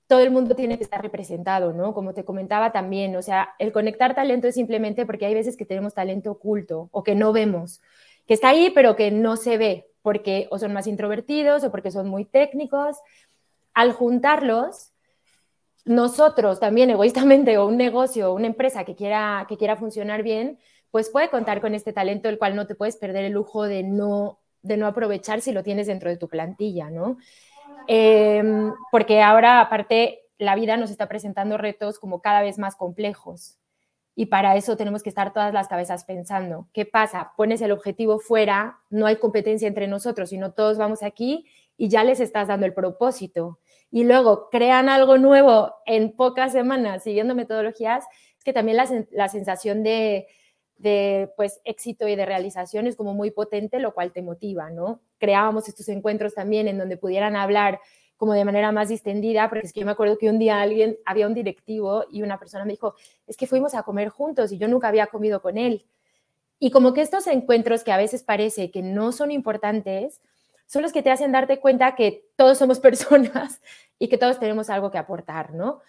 todo 0.07 0.19
el 0.19 0.31
mundo 0.31 0.55
tiene 0.55 0.77
que 0.77 0.83
estar 0.83 1.01
representado, 1.01 1.73
¿no? 1.73 1.93
Como 1.93 2.13
te 2.13 2.25
comentaba 2.25 2.71
también, 2.71 3.15
o 3.15 3.21
sea, 3.21 3.55
el 3.59 3.71
conectar 3.71 4.13
talento 4.13 4.47
es 4.47 4.55
simplemente 4.55 5.05
porque 5.05 5.25
hay 5.25 5.33
veces 5.33 5.55
que 5.57 5.65
tenemos 5.65 5.93
talento 5.93 6.31
oculto 6.31 6.89
o 6.91 7.03
que 7.03 7.15
no 7.15 7.31
vemos, 7.31 7.81
que 8.27 8.33
está 8.33 8.49
ahí 8.49 8.71
pero 8.75 8.95
que 8.95 9.09
no 9.09 9.37
se 9.37 9.57
ve, 9.57 9.90
porque 10.01 10.47
o 10.51 10.59
son 10.59 10.73
más 10.73 10.87
introvertidos 10.87 11.63
o 11.63 11.71
porque 11.71 11.91
son 11.91 12.07
muy 12.07 12.25
técnicos. 12.25 12.97
Al 13.73 13.93
juntarlos, 13.93 14.91
nosotros 15.85 16.59
también 16.59 16.89
egoístamente 16.89 17.57
o 17.59 17.67
un 17.67 17.77
negocio 17.77 18.31
o 18.31 18.35
una 18.35 18.47
empresa 18.47 18.83
que 18.83 18.95
quiera, 18.95 19.45
que 19.47 19.57
quiera 19.57 19.75
funcionar 19.75 20.23
bien, 20.23 20.59
pues 20.91 21.09
puede 21.09 21.29
contar 21.29 21.61
con 21.61 21.73
este 21.73 21.93
talento, 21.93 22.29
el 22.29 22.37
cual 22.37 22.55
no 22.55 22.67
te 22.67 22.75
puedes 22.75 22.97
perder 22.97 23.25
el 23.25 23.33
lujo 23.33 23.63
de 23.63 23.83
no 23.83 24.39
de 24.63 24.77
no 24.77 24.87
aprovechar 24.87 25.41
si 25.41 25.51
lo 25.51 25.63
tienes 25.63 25.87
dentro 25.87 26.09
de 26.09 26.17
tu 26.17 26.27
plantilla, 26.27 26.89
¿no? 26.89 27.17
Em, 27.87 28.71
porque 28.91 29.21
ahora, 29.21 29.59
aparte, 29.59 30.19
la 30.37 30.55
vida 30.55 30.77
nos 30.77 30.91
está 30.91 31.07
presentando 31.07 31.57
retos 31.57 31.99
como 31.99 32.21
cada 32.21 32.41
vez 32.41 32.57
más 32.57 32.75
complejos. 32.75 33.57
Y 34.15 34.25
para 34.27 34.55
eso 34.57 34.75
tenemos 34.75 35.03
que 35.03 35.09
estar 35.09 35.33
todas 35.33 35.53
las 35.53 35.67
cabezas 35.67 36.03
pensando, 36.03 36.67
¿qué 36.73 36.85
pasa? 36.85 37.31
Pones 37.37 37.61
el 37.61 37.71
objetivo 37.71 38.19
fuera, 38.19 38.79
no 38.89 39.05
hay 39.05 39.15
competencia 39.15 39.67
entre 39.67 39.87
nosotros, 39.87 40.29
sino 40.29 40.51
todos 40.51 40.77
vamos 40.77 41.01
aquí 41.01 41.45
y 41.77 41.89
ya 41.89 42.03
les 42.03 42.19
estás 42.19 42.47
dando 42.47 42.65
el 42.65 42.73
propósito. 42.73 43.59
Y 43.89 44.03
luego 44.03 44.49
crean 44.49 44.89
algo 44.89 45.17
nuevo 45.17 45.75
en 45.85 46.15
pocas 46.15 46.51
semanas 46.51 47.03
siguiendo 47.03 47.35
metodologías, 47.35 48.05
es 48.37 48.43
que 48.43 48.53
también 48.53 48.77
la, 48.77 48.87
la 49.11 49.29
sensación 49.29 49.83
de, 49.83 50.27
de 50.81 51.31
pues 51.37 51.61
éxito 51.63 52.07
y 52.07 52.15
de 52.15 52.25
realización 52.25 52.87
es 52.87 52.95
como 52.95 53.13
muy 53.13 53.31
potente, 53.31 53.79
lo 53.79 53.93
cual 53.93 54.11
te 54.11 54.21
motiva, 54.21 54.69
¿no? 54.71 55.01
Creábamos 55.19 55.67
estos 55.67 55.87
encuentros 55.89 56.33
también 56.33 56.67
en 56.67 56.77
donde 56.77 56.97
pudieran 56.97 57.35
hablar 57.35 57.79
como 58.21 58.35
de 58.35 58.45
manera 58.45 58.71
más 58.71 58.89
distendida, 58.89 59.49
porque 59.49 59.65
es 59.65 59.73
que 59.73 59.79
yo 59.79 59.85
me 59.87 59.93
acuerdo 59.93 60.19
que 60.19 60.29
un 60.29 60.37
día 60.37 60.61
alguien, 60.61 60.95
había 61.07 61.25
un 61.25 61.33
directivo 61.33 62.05
y 62.11 62.21
una 62.21 62.37
persona 62.37 62.65
me 62.65 62.73
dijo, 62.73 62.93
es 63.25 63.35
que 63.35 63.47
fuimos 63.47 63.73
a 63.73 63.81
comer 63.81 64.09
juntos 64.09 64.51
y 64.51 64.59
yo 64.59 64.67
nunca 64.67 64.89
había 64.89 65.07
comido 65.07 65.41
con 65.41 65.57
él. 65.57 65.87
Y 66.59 66.69
como 66.69 66.93
que 66.93 67.01
estos 67.01 67.25
encuentros 67.25 67.83
que 67.83 67.91
a 67.91 67.97
veces 67.97 68.21
parece 68.21 68.69
que 68.69 68.83
no 68.83 69.11
son 69.11 69.31
importantes, 69.31 70.21
son 70.67 70.83
los 70.83 70.93
que 70.93 71.01
te 71.01 71.09
hacen 71.09 71.31
darte 71.31 71.59
cuenta 71.59 71.95
que 71.95 72.29
todos 72.35 72.59
somos 72.59 72.79
personas 72.79 73.59
y 73.97 74.07
que 74.07 74.19
todos 74.19 74.39
tenemos 74.39 74.69
algo 74.69 74.91
que 74.91 74.99
aportar, 74.99 75.55
¿no? 75.55 75.79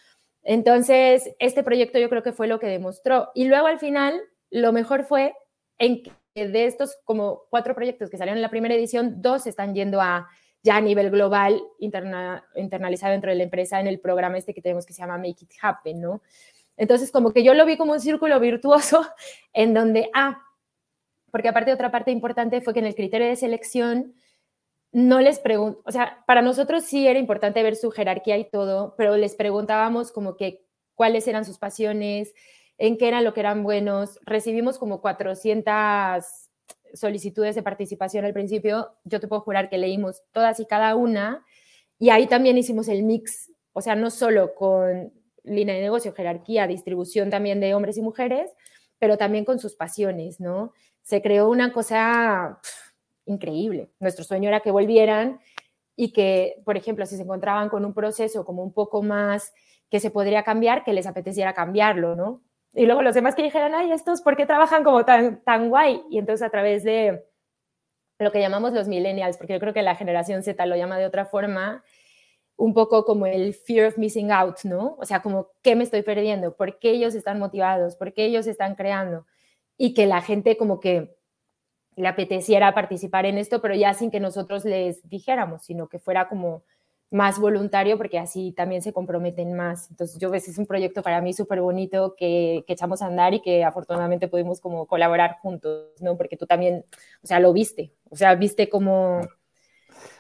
Entonces, 0.43 1.35
este 1.39 1.63
proyecto 1.63 1.99
yo 1.99 2.09
creo 2.09 2.23
que 2.23 2.33
fue 2.33 2.47
lo 2.47 2.59
que 2.59 2.67
demostró. 2.67 3.29
Y 3.35 3.45
luego 3.45 3.67
al 3.67 3.79
final, 3.79 4.19
lo 4.49 4.73
mejor 4.73 5.05
fue 5.05 5.35
en 5.77 6.03
que 6.03 6.49
de 6.49 6.65
estos 6.65 6.97
como 7.05 7.43
cuatro 7.51 7.75
proyectos 7.75 8.09
que 8.09 8.17
salieron 8.17 8.39
en 8.39 8.43
la 8.43 8.49
primera 8.49 8.75
edición, 8.75 9.21
dos 9.21 9.47
están 9.47 9.75
yendo 9.75 10.01
a 10.01 10.31
ya 10.63 10.77
a 10.77 10.81
nivel 10.81 11.11
global, 11.11 11.63
internalizado 11.79 13.13
dentro 13.13 13.31
de 13.31 13.37
la 13.37 13.43
empresa 13.43 13.81
en 13.81 13.87
el 13.87 13.99
programa 14.01 14.39
este 14.39 14.55
que 14.55 14.63
tenemos 14.63 14.87
que 14.87 14.93
se 14.93 15.03
llama 15.03 15.19
Make 15.19 15.45
It 15.45 15.53
Happen, 15.61 16.01
¿no? 16.01 16.23
Entonces, 16.77 17.11
como 17.11 17.33
que 17.33 17.43
yo 17.43 17.55
lo 17.55 17.67
vi 17.67 17.77
como 17.77 17.93
un 17.93 18.01
círculo 18.01 18.39
virtuoso 18.41 19.05
en 19.53 19.75
donde, 19.75 20.11
ah, 20.15 20.43
porque 21.31 21.49
aparte 21.49 21.73
otra 21.73 21.91
parte 21.91 22.11
importante 22.11 22.61
fue 22.61 22.73
que 22.73 22.81
en 22.81 22.87
el 22.87 22.95
criterio 22.95 23.27
de 23.27 23.37
selección 23.37 24.15
no 24.93 25.21
les 25.21 25.39
pregunto, 25.39 25.81
o 25.87 25.91
sea, 25.91 26.23
para 26.27 26.43
nosotros 26.43 26.85
sí 26.85 27.07
era 27.09 27.19
importante 27.19 27.63
ver 27.63 27.77
su 27.77 27.91
jerarquía 27.91 28.37
y 28.37 28.51
todo, 28.51 28.95
pero 28.97 29.17
les 29.17 29.35
preguntábamos 29.35 30.13
como 30.13 30.37
que 30.37 30.67
cuáles 30.95 31.27
eran 31.27 31.47
sus 31.47 31.59
pasiones, 31.59 32.35
en 32.79 32.99
qué 32.99 33.09
eran 33.09 33.25
lo 33.25 33.33
que 33.33 33.41
eran 33.41 33.63
buenos. 33.63 34.19
Recibimos 34.23 34.79
como 34.79 35.01
400 35.01 36.42
solicitudes 36.95 37.55
de 37.55 37.63
participación 37.63 38.25
al 38.25 38.33
principio. 38.33 38.93
Yo 39.05 39.21
te 39.21 39.29
puedo 39.29 39.43
jurar 39.43 39.69
que 39.69 39.79
leímos 39.79 40.23
todas 40.33 40.61
y 40.61 40.67
cada 40.67 40.95
una 40.97 41.45
y 42.03 42.11
ahí 42.11 42.27
también 42.27 42.59
hicimos 42.59 42.89
el 42.89 43.05
mix, 43.05 43.53
o 43.73 43.81
sea, 43.81 43.95
no 43.95 44.11
solo 44.11 44.57
con 44.57 45.13
línea 45.45 45.77
de 45.77 45.83
negocio, 45.83 46.13
jerarquía, 46.13 46.67
distribución 46.67 47.31
también 47.31 47.61
de 47.61 47.75
hombres 47.75 47.97
y 47.97 48.03
mujeres, 48.03 48.51
pero 48.99 49.17
también 49.17 49.45
con 49.45 49.61
sus 49.61 49.77
pasiones, 49.77 50.41
¿no? 50.41 50.73
Se 51.03 51.23
creó 51.23 51.49
una 51.49 51.73
cosa 51.73 52.61
increíble. 53.25 53.93
Nuestro 54.01 54.25
sueño 54.25 54.49
era 54.49 54.59
que 54.59 54.73
volvieran 54.73 55.41
y 55.95 56.13
que, 56.13 56.61
por 56.65 56.77
ejemplo, 56.77 57.07
si 57.07 57.17
se 57.17 57.23
encontraban 57.23 57.69
con 57.69 57.85
un 57.85 57.95
proceso 57.95 58.45
como 58.45 58.65
un 58.65 58.73
poco 58.73 59.05
más 59.05 59.53
que 59.89 60.01
se 60.01 60.11
podría 60.11 60.43
cambiar, 60.43 60.83
que 60.83 60.95
les 60.95 61.07
apeteciera 61.07 61.55
cambiarlo, 61.55 62.17
¿no? 62.17 62.43
Y 62.75 62.87
luego 62.87 63.03
los 63.03 63.15
demás 63.15 63.35
que 63.35 63.43
dijeran, 63.43 63.75
ay, 63.75 63.93
estos, 63.93 64.23
¿por 64.23 64.37
qué 64.37 64.47
trabajan 64.47 64.83
como 64.83 65.05
tan, 65.05 65.43
tan 65.45 65.69
guay? 65.69 66.03
Y 66.11 66.19
entonces 66.19 66.47
a 66.47 66.51
través 66.51 66.85
de 66.85 67.27
lo 68.19 68.33
que 68.33 68.41
llamamos 68.41 68.73
los 68.73 68.89
millennials, 68.89 69.37
porque 69.37 69.53
yo 69.55 69.61
creo 69.61 69.75
que 69.75 69.83
la 69.83 69.95
generación 69.95 70.43
Z 70.43 70.65
lo 70.67 70.77
llama 70.77 70.99
de 70.99 71.07
otra 71.07 71.27
forma, 71.27 71.85
un 72.57 72.75
poco 72.75 73.05
como 73.05 73.27
el 73.27 73.55
fear 73.55 73.89
of 73.89 73.99
missing 73.99 74.31
out, 74.31 74.59
¿no? 74.65 74.97
O 74.99 75.05
sea, 75.05 75.21
como, 75.21 75.49
¿qué 75.63 75.75
me 75.75 75.85
estoy 75.85 76.03
perdiendo? 76.03 76.57
¿Por 76.57 76.79
qué 76.79 76.91
ellos 76.91 77.15
están 77.15 77.39
motivados? 77.39 77.97
¿Por 77.97 78.13
qué 78.15 78.25
ellos 78.25 78.47
están 78.47 78.75
creando? 78.75 79.27
Y 79.77 79.95
que 79.95 80.07
la 80.07 80.23
gente 80.23 80.57
como 80.57 80.81
que 80.81 81.17
le 81.97 82.09
apeteciera 82.09 82.75
participar 82.75 83.27
en 83.27 83.39
esto, 83.39 83.61
pero 83.61 83.75
ya 83.75 83.93
sin 83.95 84.11
que 84.11 84.21
nosotros 84.21 84.65
les 84.65 85.07
dijéramos, 85.09 85.65
sino 85.65 85.89
que 85.89 85.99
fuera 85.99 86.29
como 86.29 86.65
más 87.13 87.39
voluntario 87.39 87.99
porque 87.99 88.19
así 88.19 88.53
también 88.53 88.83
se 88.83 88.93
comprometen 88.93 89.55
más. 89.55 89.91
Entonces 89.91 90.19
yo 90.19 90.31
ves, 90.31 90.49
es 90.49 90.59
un 90.59 90.67
proyecto 90.67 91.03
para 91.03 91.21
mí 91.21 91.33
súper 91.33 91.61
bonito 91.61 92.15
que, 92.17 92.65
que, 92.67 92.73
echamos 92.73 93.03
a 93.03 93.07
andar 93.07 93.35
y 93.35 93.43
que 93.43 93.65
afortunadamente 93.65 94.29
pudimos 94.29 94.61
como 94.61 94.87
colaborar 94.87 95.37
juntos, 95.43 95.91
¿no? 96.01 96.17
Porque 96.17 96.37
tú 96.37 96.47
también, 96.47 96.85
o 97.23 97.27
sea, 97.27 97.39
lo 97.39 97.53
viste, 97.53 97.93
o 98.11 98.17
sea, 98.17 98.35
viste 98.35 98.69
cómo... 98.69 99.21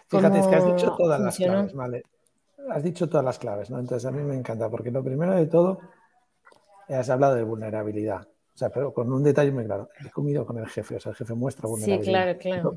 Fíjate, 0.08 0.38
es 0.38 0.46
que 0.46 0.54
has 0.54 0.66
dicho 0.66 0.94
todas 0.96 1.20
las 1.20 1.37
claves, 1.37 1.72
¿vale? 1.72 2.02
Has 2.68 2.82
dicho 2.82 3.08
todas 3.08 3.25
las 3.25 3.38
claves, 3.38 3.70
¿no? 3.70 3.78
Entonces 3.78 4.06
a 4.06 4.12
mí 4.12 4.22
me 4.22 4.34
encanta 4.34 4.68
porque 4.68 4.90
lo 4.90 5.02
primero 5.02 5.34
de 5.34 5.46
todo, 5.46 5.80
has 6.88 7.08
hablado 7.08 7.34
de 7.34 7.44
vulnerabilidad. 7.44 8.28
O 8.54 8.59
sea, 8.59 8.68
pero 8.71 8.92
con 8.92 9.11
un 9.11 9.23
detalle 9.23 9.50
muy 9.50 9.64
claro. 9.64 9.88
He 10.04 10.11
comido 10.11 10.44
con 10.44 10.59
el 10.59 10.66
jefe, 10.66 10.97
o 10.97 11.00
sea, 11.00 11.11
el 11.11 11.16
jefe 11.16 11.35
muestra 11.35 11.68
vulnerabilidad. 11.68 12.35
Sí, 12.35 12.38
claro, 12.38 12.38
claro. 12.38 12.75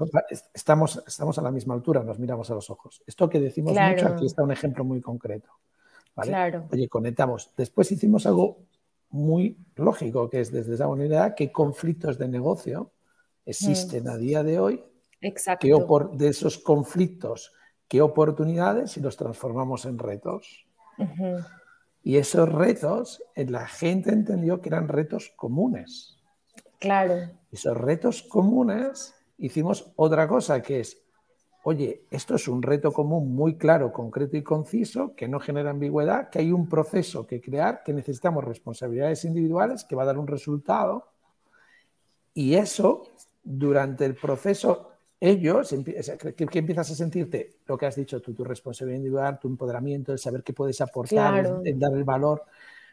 Estamos, 0.53 1.03
estamos 1.05 1.37
a 1.37 1.41
la 1.41 1.51
misma 1.51 1.73
altura, 1.73 2.01
nos 2.01 2.17
miramos 2.17 2.49
a 2.49 2.55
los 2.55 2.69
ojos. 2.69 3.03
Esto 3.05 3.29
que 3.29 3.39
decimos 3.39 3.73
mucho, 3.73 4.07
aquí 4.07 4.25
está 4.25 4.43
un 4.43 4.51
ejemplo 4.51 4.85
muy 4.85 5.01
concreto. 5.01 5.49
¿vale? 6.15 6.29
Claro. 6.29 6.67
Oye, 6.71 6.87
conectamos. 6.87 7.51
Después 7.57 7.91
hicimos 7.91 8.25
algo 8.25 8.59
muy 9.09 9.57
lógico, 9.75 10.29
que 10.29 10.41
es 10.41 10.51
desde 10.51 10.75
esa 10.75 10.87
unidad, 10.87 11.35
qué 11.35 11.51
conflictos 11.51 12.17
de 12.17 12.27
negocio 12.27 12.91
existen 13.45 14.07
a 14.07 14.17
día 14.17 14.43
de 14.43 14.59
hoy. 14.59 14.83
Exacto. 15.21 15.65
Qué 15.65 16.17
de 16.17 16.27
esos 16.27 16.57
conflictos, 16.57 17.51
qué 17.87 18.01
oportunidades 18.01 18.97
y 18.97 19.01
los 19.01 19.17
transformamos 19.17 19.85
en 19.85 19.99
retos. 19.99 20.65
Y 22.05 22.17
esos 22.17 22.47
retos, 22.47 23.23
eh, 23.33 23.47
la 23.49 23.65
gente 23.65 24.11
entendió 24.11 24.61
que 24.61 24.69
eran 24.69 24.87
retos 24.87 25.33
comunes. 25.35 26.19
Claro. 26.79 27.31
Esos 27.51 27.75
retos 27.75 28.21
comunes 28.21 29.15
hicimos 29.39 29.91
otra 29.95 30.27
cosa 30.27 30.61
que 30.61 30.81
es, 30.81 31.01
oye, 31.63 32.05
esto 32.11 32.35
es 32.35 32.47
un 32.47 32.61
reto 32.61 32.91
común 32.91 33.33
muy 33.33 33.57
claro, 33.57 33.91
concreto 33.91 34.37
y 34.37 34.43
conciso, 34.43 35.15
que 35.15 35.27
no 35.27 35.39
genera 35.39 35.71
ambigüedad, 35.71 36.29
que 36.29 36.37
hay 36.37 36.51
un 36.51 36.69
proceso 36.69 37.25
que 37.25 37.41
crear, 37.41 37.81
que 37.83 37.91
necesitamos 37.91 38.43
responsabilidades 38.43 39.25
individuales, 39.25 39.83
que 39.83 39.95
va 39.95 40.03
a 40.03 40.05
dar 40.05 40.19
un 40.19 40.27
resultado. 40.27 41.07
Y 42.35 42.53
eso, 42.53 43.01
durante 43.43 44.05
el 44.05 44.13
proceso, 44.13 44.91
ellos, 45.19 45.73
que, 46.35 46.59
empiezas 46.59 46.91
a 46.91 46.95
sentirte 46.95 47.57
lo 47.65 47.77
que 47.77 47.85
has 47.85 47.95
dicho 47.95 48.21
tú, 48.21 48.33
tu 48.33 48.43
responsabilidad 48.43 48.97
individual, 48.97 49.39
tu 49.39 49.47
empoderamiento, 49.47 50.11
el 50.11 50.19
saber 50.19 50.43
qué 50.43 50.53
puedes 50.53 50.81
aportar, 50.81 51.61
el, 51.63 51.79
dar 51.79 51.93
el 51.93 52.03
valor. 52.03 52.43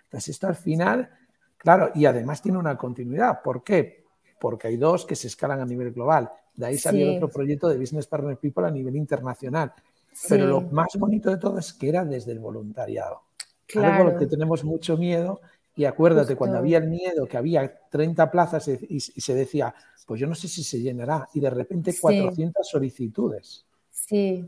Entonces, 0.05 0.31
esto 0.31 0.47
al 0.47 0.55
final, 0.55 1.11
claro, 1.57 1.91
y 1.95 2.07
además 2.07 2.41
tiene 2.41 2.59
una 2.59 2.77
continuidad. 2.77 3.43
¿Por 3.43 3.65
qué? 3.65 4.05
Porque 4.41 4.69
hay 4.69 4.77
dos 4.77 5.05
que 5.05 5.17
se 5.17 5.27
escalan 5.27 5.61
a 5.61 5.67
nivel 5.67 5.93
global. 5.93 6.31
De 6.55 6.67
ahí 6.67 6.79
salió 6.79 7.15
otro 7.15 7.29
proyecto 7.29 7.69
de 7.69 7.79
Business 7.79 8.07
Partner 8.07 8.37
People 8.37 8.67
a 8.67 8.71
nivel 8.71 8.97
internacional. 8.97 9.73
Pero 10.29 10.47
lo 10.47 10.61
más 10.61 10.89
bonito 10.99 11.31
de 11.31 11.39
todo 11.39 11.59
es 11.59 11.73
que 11.73 11.89
era 11.89 12.05
desde 12.05 12.33
el 12.33 12.39
voluntariado. 12.39 13.23
Claro. 13.67 13.95
Algo 13.95 14.11
lo 14.13 14.19
que 14.19 14.27
tenemos 14.27 14.63
mucho 14.63 14.97
miedo. 14.97 15.41
Y 15.75 15.85
acuérdate, 15.87 16.37
cuando 16.37 16.59
había 16.59 16.79
el 16.79 16.89
miedo, 16.89 17.27
que 17.27 17.37
había 17.37 17.73
30 17.91 18.31
plazas 18.31 18.69
y 18.69 19.01
se 19.01 19.35
decía, 19.35 19.75
pues 20.07 20.21
yo 20.21 20.27
no 20.27 20.35
sé 20.35 20.49
si 20.49 20.63
se 20.63 20.81
llenará. 20.81 21.29
Y 21.35 21.41
de 21.41 21.51
repente 21.51 21.95
400 21.99 22.69
solicitudes. 22.69 23.65
Sí. 23.91 24.45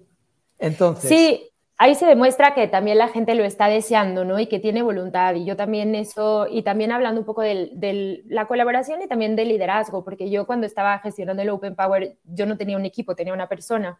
Entonces. 0.58 1.08
Sí, 1.08 1.50
ahí 1.76 1.94
se 1.94 2.06
demuestra 2.06 2.54
que 2.54 2.68
también 2.68 2.98
la 2.98 3.08
gente 3.08 3.34
lo 3.34 3.44
está 3.44 3.68
deseando, 3.68 4.24
¿no? 4.24 4.38
Y 4.38 4.46
que 4.46 4.58
tiene 4.58 4.82
voluntad. 4.82 5.34
Y 5.34 5.44
yo 5.44 5.56
también 5.56 5.94
eso, 5.94 6.46
y 6.50 6.62
también 6.62 6.92
hablando 6.92 7.20
un 7.20 7.26
poco 7.26 7.42
de, 7.42 8.22
la 8.26 8.46
colaboración 8.46 9.02
y 9.02 9.08
también 9.08 9.36
del 9.36 9.48
liderazgo, 9.48 10.04
porque 10.04 10.30
yo 10.30 10.46
cuando 10.46 10.66
estaba 10.66 10.98
gestionando 10.98 11.42
el 11.42 11.50
Open 11.50 11.74
Power, 11.74 12.18
yo 12.24 12.46
no 12.46 12.56
tenía 12.56 12.76
un 12.76 12.84
equipo, 12.84 13.14
tenía 13.14 13.32
una 13.32 13.48
persona. 13.48 13.98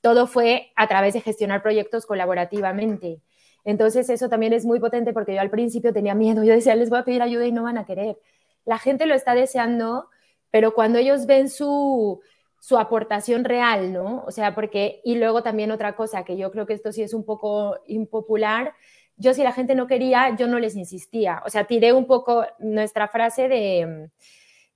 Todo 0.00 0.26
fue 0.26 0.72
a 0.76 0.88
través 0.88 1.14
de 1.14 1.20
gestionar 1.20 1.62
proyectos 1.62 2.06
colaborativamente. 2.06 3.20
Entonces 3.64 4.10
eso 4.10 4.28
también 4.28 4.52
es 4.52 4.64
muy 4.64 4.80
potente 4.80 5.12
porque 5.12 5.34
yo 5.34 5.40
al 5.40 5.50
principio 5.50 5.92
tenía 5.92 6.14
miedo, 6.14 6.44
yo 6.44 6.52
decía, 6.52 6.74
les 6.74 6.90
voy 6.90 6.98
a 6.98 7.04
pedir 7.04 7.22
ayuda 7.22 7.46
y 7.46 7.52
no 7.52 7.62
van 7.62 7.78
a 7.78 7.86
querer. 7.86 8.18
La 8.64 8.78
gente 8.78 9.06
lo 9.06 9.14
está 9.14 9.34
deseando 9.34 10.08
pero 10.52 10.74
cuando 10.74 10.98
ellos 10.98 11.26
ven 11.26 11.48
su, 11.48 12.20
su 12.60 12.78
aportación 12.78 13.42
real, 13.42 13.92
¿no? 13.92 14.22
O 14.26 14.30
sea, 14.30 14.54
porque, 14.54 15.00
y 15.02 15.16
luego 15.16 15.42
también 15.42 15.72
otra 15.72 15.96
cosa, 15.96 16.24
que 16.24 16.36
yo 16.36 16.52
creo 16.52 16.66
que 16.66 16.74
esto 16.74 16.92
sí 16.92 17.02
es 17.02 17.14
un 17.14 17.24
poco 17.24 17.78
impopular, 17.86 18.74
yo 19.16 19.32
si 19.34 19.42
la 19.42 19.52
gente 19.52 19.74
no 19.74 19.86
quería, 19.86 20.36
yo 20.36 20.46
no 20.46 20.58
les 20.58 20.76
insistía. 20.76 21.42
O 21.46 21.50
sea, 21.50 21.64
tiré 21.64 21.92
un 21.94 22.06
poco 22.06 22.44
nuestra 22.60 23.08
frase 23.08 23.48
de 23.48 24.10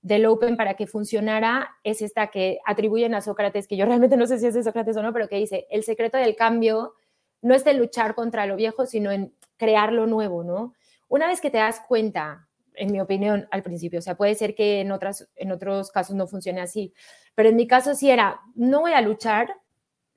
del 0.01 0.25
Open 0.25 0.55
para 0.57 0.75
que 0.75 0.87
funcionara 0.87 1.75
es 1.83 2.01
esta 2.01 2.27
que 2.27 2.59
atribuyen 2.65 3.13
a 3.13 3.21
Sócrates, 3.21 3.67
que 3.67 3.75
yo 3.75 3.85
realmente 3.85 4.15
no 4.15 4.25
sé 4.25 4.39
si 4.39 4.47
es 4.47 4.53
de 4.53 4.63
Sócrates 4.63 4.95
o 4.95 5.03
no, 5.03 5.11
pero 5.11 5.27
que 5.27 5.35
dice, 5.35 5.67
el 5.69 5.83
secreto 5.83 6.17
del 6.17 6.35
cambio 6.35 6.93
no 7.47 7.55
es 7.55 7.63
de 7.63 7.73
luchar 7.73 8.13
contra 8.13 8.45
lo 8.45 8.57
viejo, 8.57 8.85
sino 8.85 9.09
en 9.11 9.33
crear 9.55 9.93
lo 9.93 10.05
nuevo, 10.05 10.43
¿no? 10.43 10.73
Una 11.07 11.27
vez 11.27 11.39
que 11.39 11.49
te 11.49 11.57
das 11.57 11.81
cuenta 11.87 12.47
en 12.75 12.91
mi 12.91 13.01
opinión, 13.01 13.47
al 13.51 13.63
principio. 13.63 13.99
O 13.99 14.01
sea, 14.01 14.15
puede 14.15 14.35
ser 14.35 14.53
que 14.53 14.81
en, 14.81 14.91
otras, 14.91 15.27
en 15.35 15.51
otros 15.51 15.91
casos 15.91 16.15
no 16.15 16.27
funcione 16.27 16.61
así, 16.61 16.93
pero 17.35 17.49
en 17.49 17.55
mi 17.55 17.67
caso 17.67 17.95
sí 17.95 18.09
era, 18.09 18.39
no 18.53 18.81
voy 18.81 18.91
a 18.91 19.01
luchar 19.01 19.55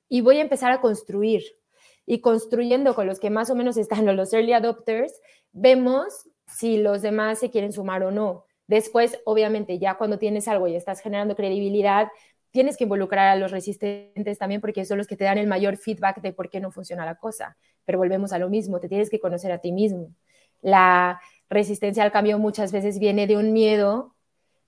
y 0.08 0.20
voy 0.20 0.38
a 0.38 0.42
empezar 0.42 0.70
a 0.72 0.80
construir. 0.80 1.42
Y 2.04 2.20
construyendo 2.20 2.94
con 2.94 3.06
los 3.06 3.20
que 3.20 3.30
más 3.30 3.48
o 3.48 3.54
menos 3.54 3.76
están 3.76 4.04
los 4.16 4.32
early 4.32 4.52
adopters, 4.52 5.12
vemos 5.52 6.28
si 6.46 6.78
los 6.78 7.00
demás 7.00 7.38
se 7.38 7.50
quieren 7.50 7.72
sumar 7.72 8.02
o 8.02 8.10
no. 8.10 8.44
Después, 8.66 9.20
obviamente, 9.24 9.78
ya 9.78 9.96
cuando 9.96 10.18
tienes 10.18 10.46
algo 10.46 10.68
y 10.68 10.76
estás 10.76 11.00
generando 11.00 11.34
credibilidad, 11.34 12.08
tienes 12.50 12.76
que 12.76 12.84
involucrar 12.84 13.28
a 13.28 13.36
los 13.36 13.50
resistentes 13.50 14.38
también 14.38 14.60
porque 14.60 14.84
son 14.84 14.98
los 14.98 15.06
que 15.06 15.16
te 15.16 15.24
dan 15.24 15.38
el 15.38 15.46
mayor 15.46 15.76
feedback 15.76 16.20
de 16.20 16.32
por 16.32 16.50
qué 16.50 16.60
no 16.60 16.70
funciona 16.70 17.04
la 17.04 17.16
cosa. 17.16 17.56
Pero 17.84 17.98
volvemos 17.98 18.32
a 18.32 18.38
lo 18.38 18.48
mismo, 18.48 18.80
te 18.80 18.88
tienes 18.88 19.10
que 19.10 19.20
conocer 19.20 19.52
a 19.52 19.58
ti 19.58 19.72
mismo. 19.72 20.14
La, 20.60 21.20
resistencia 21.50 22.04
al 22.04 22.12
cambio 22.12 22.38
muchas 22.38 22.72
veces 22.72 22.98
viene 22.98 23.26
de 23.26 23.36
un 23.36 23.52
miedo, 23.52 24.14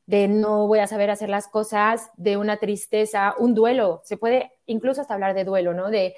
de 0.07 0.27
no 0.27 0.67
voy 0.67 0.81
a 0.81 0.89
saber 0.89 1.11
hacer 1.11 1.31
las 1.31 1.47
cosas, 1.47 2.11
de 2.17 2.37
una 2.37 2.59
tristeza, 2.59 3.35
un 3.39 3.55
duelo. 3.55 4.03
Se 4.05 4.17
puede 4.17 4.53
incluso 4.67 5.01
hasta 5.01 5.15
hablar 5.15 5.35
de 5.35 5.45
duelo, 5.45 5.73
¿no? 5.73 5.89
De 5.91 6.15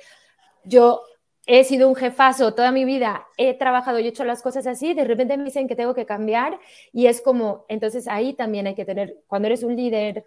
yo 0.65 1.03
he 1.47 1.63
sido 1.65 1.87
un 1.87 1.95
jefazo 1.95 2.55
toda 2.55 2.73
mi 2.73 2.87
vida, 2.87 3.27
he 3.37 3.53
trabajado 3.53 3.99
y 3.99 4.07
he 4.07 4.09
hecho 4.09 4.25
las 4.25 4.41
cosas 4.41 4.67
así, 4.67 4.95
de 4.95 5.05
repente 5.05 5.37
me 5.37 5.45
dicen 5.45 5.69
que 5.69 5.77
tengo 5.77 5.95
que 5.95 6.07
cambiar 6.07 6.59
y 6.91 7.07
es 7.07 7.21
como, 7.21 7.67
entonces 7.69 8.09
ahí 8.09 8.33
también 8.33 8.67
hay 8.67 8.75
que 8.75 8.87
tener, 8.87 9.19
cuando 9.27 9.49
eres 9.49 9.63
un 9.63 9.77
líder 9.77 10.25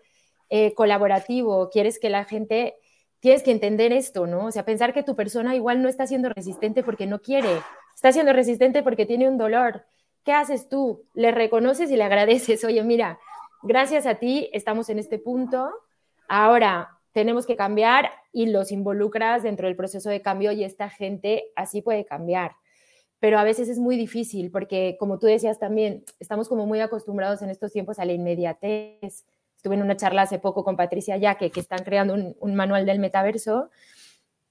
eh, 0.49 0.73
colaborativo, 0.73 1.69
quieres 1.69 1.99
que 1.99 2.09
la 2.09 2.25
gente, 2.25 2.75
tienes 3.19 3.43
que 3.43 3.51
entender 3.51 3.91
esto, 3.91 4.27
¿no? 4.27 4.45
O 4.45 4.51
sea, 4.51 4.65
pensar 4.65 4.93
que 4.93 5.03
tu 5.03 5.15
persona 5.15 5.55
igual 5.55 5.81
no 5.81 5.89
está 5.89 6.07
siendo 6.07 6.29
resistente 6.29 6.83
porque 6.83 7.07
no 7.07 7.19
quiere, 7.21 7.61
está 7.95 8.11
siendo 8.11 8.33
resistente 8.33 8.83
porque 8.83 9.05
tiene 9.05 9.27
un 9.27 9.37
dolor 9.37 9.83
¿qué 10.27 10.33
haces 10.33 10.67
tú? 10.67 11.05
Le 11.13 11.31
reconoces 11.31 11.89
y 11.89 11.95
le 11.95 12.03
agradeces, 12.03 12.61
oye, 12.65 12.83
mira, 12.83 13.17
gracias 13.63 14.05
a 14.05 14.15
ti 14.15 14.49
estamos 14.51 14.89
en 14.89 14.99
este 14.99 15.19
punto, 15.19 15.71
ahora 16.27 16.99
tenemos 17.13 17.45
que 17.45 17.55
cambiar 17.55 18.11
y 18.33 18.47
los 18.47 18.73
involucras 18.73 19.41
dentro 19.43 19.67
del 19.67 19.77
proceso 19.77 20.09
de 20.09 20.21
cambio 20.21 20.51
y 20.51 20.65
esta 20.65 20.89
gente 20.89 21.45
así 21.55 21.81
puede 21.81 22.03
cambiar. 22.03 22.57
Pero 23.19 23.39
a 23.39 23.45
veces 23.45 23.69
es 23.69 23.79
muy 23.79 23.95
difícil 23.95 24.51
porque, 24.51 24.97
como 24.99 25.17
tú 25.17 25.27
decías 25.27 25.59
también, 25.59 26.03
estamos 26.19 26.49
como 26.49 26.65
muy 26.65 26.81
acostumbrados 26.81 27.41
en 27.41 27.49
estos 27.49 27.71
tiempos 27.71 27.97
a 27.97 28.05
la 28.05 28.11
inmediatez. 28.11 29.25
Estuve 29.57 29.73
en 29.73 29.81
una 29.81 29.97
charla 29.97 30.21
hace 30.21 30.37
poco 30.37 30.63
con 30.63 30.77
Patricia 30.77 31.17
Yaque, 31.17 31.49
que 31.49 31.59
están 31.59 31.83
creando 31.83 32.13
un, 32.13 32.55
manual 32.55 32.85
del 32.85 32.99
metaverso, 32.99 33.71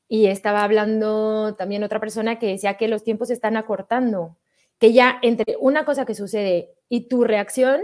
y 0.08 0.26
estaba 0.26 0.64
hablando 0.64 1.54
también 1.54 1.84
otra 1.84 2.00
persona 2.00 2.40
que 2.40 2.48
decía 2.48 2.75
que 2.75 2.88
los 2.88 3.04
tiempos 3.04 3.28
se 3.28 3.34
están 3.34 3.56
acortando, 3.56 4.36
que 4.78 4.92
ya 4.92 5.18
entre 5.22 5.56
una 5.60 5.84
cosa 5.84 6.06
que 6.06 6.16
sucede 6.16 6.75
y 6.88 7.02
tu 7.02 7.22
reacción, 7.22 7.80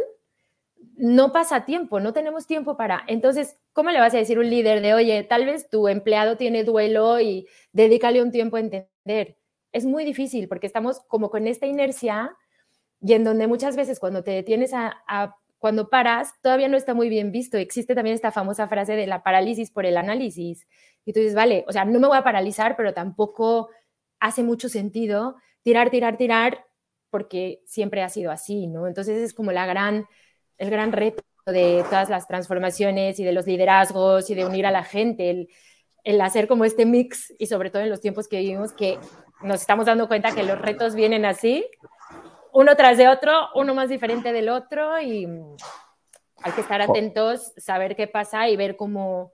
no 0.97 1.33
pasa 1.33 1.65
tiempo, 1.65 2.01
no 2.01 2.13
tenemos 2.13 2.49
tiempo 2.49 2.77
para. 2.77 3.05
Entonces, 3.07 3.57
¿cómo 3.73 3.91
le 3.93 4.01
vas 4.01 4.15
a 4.15 4.19
decir 4.19 4.37
a 4.37 4.41
un 4.41 4.51
líder 4.51 4.83
de, 4.83 4.95
oye, 4.95 5.23
tal 5.23 5.47
vez 5.47 5.71
tu 5.71 5.87
empleado 5.87 6.37
tiene 6.37 6.65
duelo 6.65 7.21
y 7.21 7.47
dedícale 7.73 8.21
un 8.21 8.33
tiempo 8.33 8.57
a 8.57 8.61
entender? 8.61 9.39
Es 9.71 9.85
muy 9.87 10.05
difícil 10.05 10.49
porque 10.49 10.67
estamos 10.67 11.01
como 11.07 11.31
con 11.31 11.47
esta 11.47 11.67
inercia 11.67 12.37
y 13.01 13.13
en 13.13 13.23
donde 13.23 13.47
muchas 13.47 13.77
veces 13.77 14.01
cuando 14.01 14.25
te 14.25 14.33
detienes 14.33 14.73
a 14.75 15.37
cuando 15.63 15.89
paras, 15.89 16.35
todavía 16.43 16.67
no 16.67 16.77
está 16.77 16.93
muy 16.93 17.09
bien 17.09 17.31
visto. 17.31 17.57
Existe 17.57 17.95
también 17.95 18.15
esta 18.15 18.33
famosa 18.33 18.67
frase 18.67 18.97
de 18.97 19.07
la 19.07 19.23
parálisis 19.23 19.71
por 19.71 19.87
el 19.87 19.97
análisis. 19.97 20.67
Y 21.05 21.13
tú 21.13 21.21
dices, 21.21 21.37
vale, 21.37 21.65
o 21.69 21.73
sea, 21.73 21.85
no 21.85 22.01
me 22.01 22.09
voy 22.09 22.19
a 22.19 22.25
paralizar, 22.25 22.77
pero 22.77 22.93
tampoco 22.93 23.71
hace 24.19 24.43
mucho 24.43 24.69
sentido 24.69 25.37
tirar, 25.63 25.91
tirar, 25.91 26.17
tirar, 26.17 26.67
porque 27.11 27.63
siempre 27.65 28.03
ha 28.03 28.09
sido 28.09 28.33
así, 28.33 28.67
¿no? 28.67 28.89
Entonces 28.89 29.23
es 29.23 29.35
como 29.35 29.53
la 29.53 29.65
gran 29.65 30.07
el 30.59 30.71
gran 30.71 30.93
reto 30.93 31.23
de 31.47 31.85
todas 31.89 32.11
las 32.11 32.27
transformaciones 32.29 33.19
y 33.21 33.25
de 33.25 33.33
los 33.33 33.47
liderazgos 33.47 34.31
y 34.31 34.35
de 34.35 34.47
unir 34.47 34.67
a 34.67 34.71
la 34.71 34.85
gente, 34.85 35.49
el, 36.05 36.21
hacer 36.21 36.49
como 36.49 36.65
este 36.65 36.87
mix 36.87 37.33
y 37.39 37.47
sobre 37.47 37.71
todo 37.71 37.83
en 37.83 37.91
los 37.91 38.01
tiempos 38.01 38.27
que 38.27 38.39
vivimos 38.39 38.73
que 38.73 38.99
nos 39.43 39.61
estamos 39.61 39.87
dando 39.87 40.09
cuenta 40.09 40.35
que 40.35 40.43
los 40.43 40.61
retos 40.61 40.97
vienen 40.97 41.25
así, 41.25 41.65
uno 42.53 42.77
tras 42.77 42.99
de 42.99 43.09
otro, 43.09 43.33
uno 43.55 43.75
más 43.75 43.89
diferente 43.89 44.33
del 44.33 44.49
otro 44.49 45.01
y 45.01 45.27
hay 46.45 46.53
que 46.53 46.61
estar 46.61 46.81
atentos, 46.81 47.53
saber 47.57 47.97
qué 47.97 48.07
pasa 48.07 48.49
y 48.49 48.57
ver 48.57 48.77
cómo, 48.77 49.33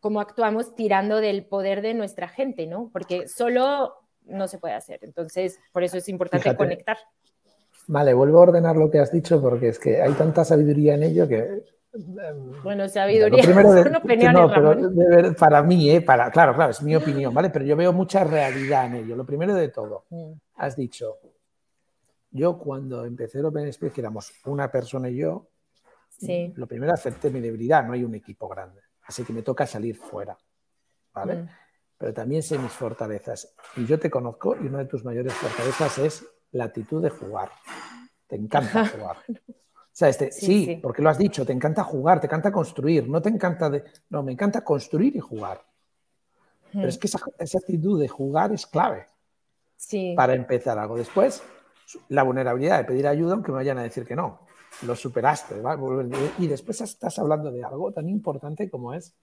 cómo 0.00 0.20
actuamos 0.20 0.74
tirando 0.74 1.20
del 1.20 1.44
poder 1.44 1.82
de 1.82 1.94
nuestra 1.94 2.28
gente, 2.28 2.66
¿no? 2.66 2.90
Porque 2.92 3.28
solo 3.28 3.94
no 4.24 4.48
se 4.48 4.58
puede 4.58 4.74
hacer. 4.74 5.00
Entonces, 5.02 5.58
por 5.72 5.84
eso 5.84 5.98
es 5.98 6.08
importante 6.08 6.56
conectar. 6.56 6.96
Vale, 7.88 8.14
vuelvo 8.14 8.38
a 8.38 8.42
ordenar 8.42 8.76
lo 8.76 8.90
que 8.90 8.98
has 8.98 9.12
dicho 9.12 9.40
porque 9.40 9.68
es 9.68 9.78
que 9.78 10.02
hay 10.02 10.12
tanta 10.14 10.44
sabiduría 10.44 10.94
en 10.94 11.04
ello 11.04 11.28
que... 11.28 11.62
Em, 11.94 12.62
bueno, 12.62 12.88
sabiduría 12.88 13.42
primero 13.42 13.72
de, 14.90 15.32
para 15.32 15.62
mí, 15.62 15.90
eh, 15.90 16.00
para, 16.00 16.30
claro, 16.30 16.54
claro, 16.54 16.72
es 16.72 16.82
mi 16.82 16.96
opinión, 16.96 17.32
¿vale? 17.32 17.48
Pero 17.50 17.64
yo 17.64 17.76
veo 17.76 17.92
mucha 17.92 18.24
realidad 18.24 18.86
en 18.86 18.96
ello. 18.96 19.16
Lo 19.16 19.24
primero 19.24 19.54
de 19.54 19.68
todo, 19.68 20.04
mm. 20.10 20.32
has 20.56 20.76
dicho, 20.76 21.18
yo 22.36 22.58
cuando 22.58 23.04
empecé 23.04 23.38
el 23.38 23.46
Open 23.46 23.66
Space, 23.68 23.92
que 23.92 24.00
éramos 24.00 24.32
una 24.44 24.70
persona 24.70 25.08
y 25.08 25.16
yo, 25.16 25.48
sí. 26.08 26.52
lo 26.56 26.66
primero 26.66 26.92
acepté 26.92 27.30
mi 27.30 27.40
debilidad, 27.40 27.84
no 27.84 27.92
hay 27.92 28.04
un 28.04 28.14
equipo 28.14 28.48
grande, 28.48 28.80
así 29.04 29.24
que 29.24 29.32
me 29.32 29.42
toca 29.42 29.66
salir 29.66 29.96
fuera, 29.96 30.36
¿vale? 31.12 31.36
Mm. 31.36 31.48
Pero 31.98 32.12
también 32.12 32.42
sé 32.42 32.58
mis 32.58 32.72
fortalezas. 32.72 33.54
Y 33.76 33.86
yo 33.86 33.98
te 33.98 34.10
conozco 34.10 34.54
y 34.54 34.66
una 34.66 34.78
de 34.78 34.84
tus 34.84 35.02
mayores 35.04 35.32
fortalezas 35.32 35.98
es 35.98 36.26
la 36.52 36.64
actitud 36.64 37.02
de 37.02 37.10
jugar. 37.10 37.50
Te 38.26 38.36
encanta 38.36 38.86
jugar. 38.94 39.16
O 39.38 39.98
sea, 39.98 40.10
este, 40.10 40.30
sí, 40.30 40.78
porque 40.82 41.00
lo 41.00 41.08
has 41.08 41.16
dicho, 41.16 41.46
te 41.46 41.54
encanta 41.54 41.82
jugar, 41.82 42.20
te 42.20 42.26
encanta 42.26 42.52
construir, 42.52 43.08
no 43.08 43.22
te 43.22 43.30
encanta 43.30 43.70
de... 43.70 43.82
No, 44.10 44.22
me 44.22 44.32
encanta 44.32 44.62
construir 44.62 45.16
y 45.16 45.20
jugar. 45.20 45.64
Pero 46.70 46.88
es 46.88 46.98
que 46.98 47.06
esa, 47.06 47.18
actitud 47.58 47.98
de 47.98 48.06
jugar 48.06 48.52
es 48.52 48.66
clave 48.66 49.06
sí. 49.76 50.12
para 50.14 50.34
empezar 50.34 50.78
algo. 50.78 50.98
Después, 50.98 51.42
la 52.08 52.22
vulnerabilidad 52.22 52.78
de 52.78 52.84
pedir 52.84 53.06
ayuda, 53.06 53.34
aunque 53.34 53.52
me 53.52 53.56
vayan 53.56 53.78
a 53.78 53.82
decir 53.82 54.04
que 54.04 54.16
no. 54.16 54.46
Lo 54.82 54.94
superaste. 54.94 55.62
Y 56.38 56.46
después 56.46 56.80
estás 56.80 57.18
hablando 57.18 57.50
de 57.50 57.64
algo 57.64 57.92
tan 57.92 58.08
importante 58.08 58.68
como 58.68 58.92
es 58.92 59.14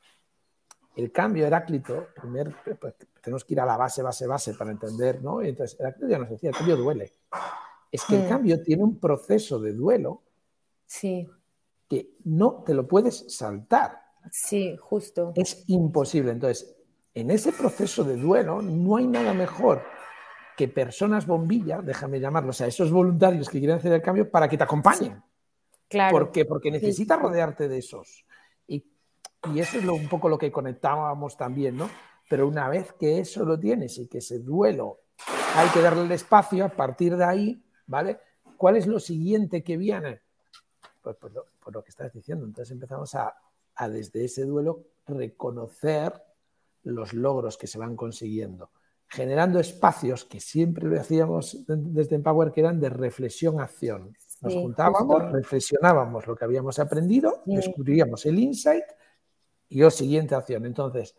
el 0.95 1.12
cambio 1.12 1.45
Heráclito. 1.45 2.08
Primer, 2.15 2.56
pues, 2.80 2.95
tenemos 3.21 3.43
que 3.43 3.54
ir 3.54 3.60
a 3.60 3.65
la 3.65 3.78
base, 3.78 4.02
base, 4.02 4.26
base 4.26 4.54
para 4.54 4.71
entender, 4.71 5.21
¿no? 5.21 5.41
entonces, 5.41 5.80
Heráclito 5.80 6.08
ya 6.08 6.17
nos 6.17 6.30
decía, 6.30 6.49
el 6.49 6.56
cambio 6.56 6.78
duele 6.78 7.13
es 7.93 8.04
que 8.06 8.15
el 8.15 8.26
mm. 8.26 8.28
cambio 8.28 8.62
tiene 8.63 8.84
un 8.84 8.99
proceso 8.99 9.60
de 9.60 9.71
duelo 9.71 10.23
sí. 10.88 11.30
que 11.88 12.15
no 12.23 12.63
te 12.65 12.73
lo 12.73 12.88
puedes 12.88 13.32
saltar. 13.32 14.02
Sí, 14.32 14.76
justo. 14.82 15.32
Es 15.36 15.63
imposible. 15.67 16.32
Entonces, 16.32 16.76
en 17.13 17.30
ese 17.30 17.52
proceso 17.52 18.04
de 18.04 18.17
duelo 18.17 18.63
no 18.63 18.95
hay 18.97 19.06
nada 19.06 19.36
mejor 19.36 19.84
que 20.56 20.68
personas 20.68 21.26
bombilla, 21.26 21.82
déjame 21.82 22.20
llamarlos, 22.20 22.62
a 22.62 22.68
esos 22.68 22.92
voluntarios 22.92 23.50
que 23.50 23.60
quieren 23.60 23.78
hacer 23.78 23.94
el 23.94 24.02
cambio 24.02 24.30
para 24.30 24.48
que 24.48 24.58
te 24.58 24.63
acompañen. 24.63 25.22
Claro. 25.88 26.12
¿Por 26.12 26.32
qué? 26.32 26.46
Porque 26.46 26.72
necesitas 26.72 27.20
rodearte 27.20 27.68
de 27.68 27.78
esos. 27.78 28.26
Y, 28.68 28.86
eso 29.56 29.78
es 29.78 29.86
un 29.86 30.08
poco 30.08 30.30
lo 30.30 30.38
que 30.38 30.52
conectábamos 30.52 31.36
también, 31.36 31.76
¿no? 31.76 31.89
Pero 32.30 32.48
una 32.48 32.70
vez 32.70 32.94
que 32.94 33.20
eso 33.20 33.44
lo 33.44 33.60
tienes 33.60 33.98
y 33.98 34.08
que 34.08 34.20
ese 34.20 34.39
duelo 34.39 35.00
hay 35.56 35.68
que 35.70 35.82
darle 35.82 36.04
el 36.04 36.12
espacio, 36.12 36.66
a 36.66 36.70
partir 36.70 37.18
de 37.18 37.26
ahí 37.26 37.63
¿vale? 37.88 38.20
¿Cuál 38.58 38.78
es 38.78 38.88
lo 38.88 39.00
siguiente 39.00 39.63
que 39.63 39.78
viene? 39.78 40.22
Pues, 41.02 41.18
pues, 41.20 41.34
pues 41.60 41.76
lo, 41.76 41.84
que 41.84 41.89
estás 41.89 42.13
diciendo. 42.13 42.46
Entonces 42.46 42.72
empezamos 42.72 43.13
a, 43.16 43.36
desde 43.89 44.26
ese 44.26 44.46
duelo 44.46 44.86
reconocer 45.06 46.13
los 46.84 47.13
logros 47.13 47.58
que 47.58 47.68
se 47.68 47.78
van 47.78 47.96
consiguiendo, 47.96 48.72
generando 49.13 49.60
espacios 49.60 50.26
que 50.26 50.39
siempre 50.39 50.88
lo 50.88 50.99
hacíamos 50.99 51.65
desde 51.67 52.15
Empower, 52.15 52.52
que 52.52 52.62
eran 52.62 52.80
de 52.80 52.89
reflexión-acción. 52.89 54.17
Nos 54.41 54.56
juntábamos, 54.56 55.32
reflexionábamos 55.32 56.26
lo 56.26 56.36
que 56.36 56.45
habíamos 56.45 56.80
aprendido, 56.80 57.43
descubríamos 57.45 58.26
el 58.26 58.39
insight 58.39 58.84
y 59.69 59.82
la 59.82 59.91
siguiente 59.91 60.34
acción. 60.34 60.65
Entonces, 60.65 61.15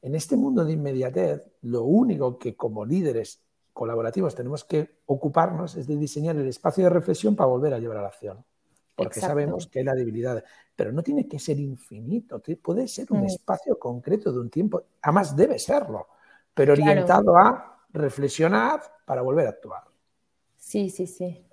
en 0.00 0.14
este 0.14 0.38
mundo 0.38 0.64
de 0.64 0.72
inmediatez, 0.72 1.42
lo 1.62 1.82
único 1.84 2.38
que 2.38 2.56
como 2.56 2.86
líderes 2.86 3.42
colaborativos 3.74 4.34
tenemos 4.34 4.64
que 4.64 5.00
ocuparnos 5.04 5.76
es 5.76 5.86
de 5.86 5.98
diseñar 5.98 6.34
el 6.36 6.48
espacio 6.48 6.84
de 6.84 6.90
reflexión 6.90 7.36
para 7.36 7.48
volver 7.48 7.74
a 7.74 7.78
llevar 7.78 7.98
a 7.98 8.02
la 8.02 8.08
acción. 8.08 8.42
Porque 8.96 9.20
sabemos 9.20 9.66
que 9.66 9.80
hay 9.80 9.84
la 9.84 9.94
debilidad, 9.94 10.42
pero 10.74 10.92
no 10.92 11.02
tiene 11.02 11.28
que 11.28 11.38
ser 11.38 11.60
infinito, 11.60 12.40
puede 12.62 12.88
ser 12.88 13.12
un 13.12 13.20
mm. 13.20 13.26
espacio 13.26 13.78
concreto 13.78 14.32
de 14.32 14.40
un 14.40 14.48
tiempo, 14.48 14.82
además 15.02 15.36
debe 15.36 15.58
serlo, 15.58 16.06
pero 16.58 16.72
orientado 16.72 17.36
a 17.36 17.78
reflexionar 17.92 18.80
para 19.06 19.22
volver 19.22 19.46
a 19.46 19.50
actuar. 19.50 19.84
Sí, 20.56 20.90
sí, 20.90 21.06
sí. 21.06 21.46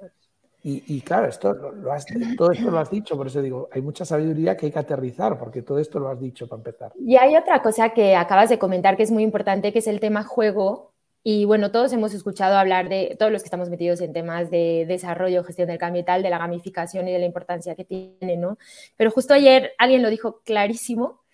Y, 0.68 1.00
claro, 1.02 1.28
esto 1.28 1.54
lo, 1.54 1.94
has, 1.94 2.08
todo 2.36 2.52
esto 2.52 2.72
lo 2.72 2.80
has 2.80 2.90
dicho, 2.90 3.16
por 3.16 3.28
eso 3.28 3.40
digo, 3.40 3.70
hay 3.72 3.84
mucha 3.84 4.04
sabiduría 4.04 4.58
que 4.58 4.66
hay 4.66 4.72
que 4.72 4.80
aterrizar, 4.80 5.38
porque 5.38 5.62
todo 5.62 5.78
esto 5.78 6.00
lo 6.00 6.10
has 6.10 6.20
dicho 6.20 6.48
para 6.48 6.58
empezar. 6.58 6.92
Y 7.00 7.18
hay 7.18 7.38
otra 7.38 7.62
cosa 7.62 7.92
que 7.92 8.16
acabas 8.16 8.50
de 8.50 8.58
comentar 8.58 8.98
que 8.98 9.04
es 9.04 9.12
muy 9.12 9.22
importante, 9.22 9.72
que 9.72 9.78
es 9.78 9.86
el 9.86 10.00
tema 10.00 10.24
juego, 10.24 10.96
y 11.22 11.46
bueno, 11.46 11.72
todos 11.72 11.94
hemos 11.94 12.16
escuchado 12.16 12.58
hablar 12.58 12.90
de, 12.90 13.16
todos 13.20 13.32
los 13.32 13.44
que 13.44 13.48
estamos 13.48 13.70
metidos 13.70 14.02
en 14.02 14.12
temas 14.12 14.50
de 14.50 14.86
desarrollo, 14.88 15.44
gestión 15.44 15.68
del 15.68 15.78
cambio 15.78 16.02
y 16.02 16.06
tal, 16.06 16.24
de 16.24 16.32
la 16.32 16.40
gamificación 16.40 17.08
y 17.08 17.12
de 17.12 17.20
la 17.20 17.26
importancia 17.26 17.76
que 17.76 17.84
tiene, 17.84 18.38
¿no? 18.38 18.58
Pero 18.98 19.12
justo 19.12 19.36
ayer 19.36 19.74
alguien 19.78 20.02
lo 20.02 20.10
dijo 20.10 20.42
clarísimo. 20.44 21.25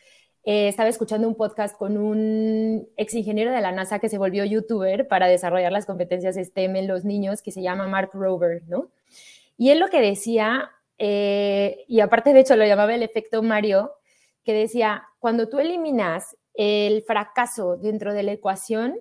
Eh, 0.44 0.68
estaba 0.68 0.90
escuchando 0.90 1.28
un 1.28 1.36
podcast 1.36 1.78
con 1.78 1.98
un 1.98 2.90
ex 2.98 3.14
ingeniero 3.14 3.52
de 3.52 3.62
la 3.62 3.72
NASA 3.72 4.00
que 4.00 4.10
se 4.10 4.18
volvió 4.18 4.44
youtuber 4.44 5.08
para 5.08 5.28
desarrollar 5.28 5.72
las 5.72 5.86
competencias 5.86 6.36
STEM 6.36 6.76
en 6.78 6.88
los 6.88 7.06
niños, 7.06 7.42
que 7.42 7.52
se 7.52 7.62
llama 7.62 7.88
Mark 7.88 8.10
Rover, 8.14 8.64
¿no? 8.68 8.90
Y 9.58 9.70
él 9.70 9.80
lo 9.80 9.90
que 9.90 10.02
decía, 10.02 10.72
eh, 10.98 11.86
y 11.88 12.00
aparte 12.00 12.34
de 12.34 12.40
hecho 12.40 12.56
lo 12.56 12.66
llamaba 12.66 12.96
el 12.96 13.04
efecto 13.04 13.44
Mario, 13.44 13.92
que 14.44 14.54
decía, 14.54 15.04
cuando 15.20 15.48
tú 15.48 15.60
eliminas 15.60 16.36
el 16.56 17.04
fracaso 17.04 17.78
dentro 17.78 18.14
de 18.14 18.24
la 18.24 18.32
ecuación, 18.32 18.98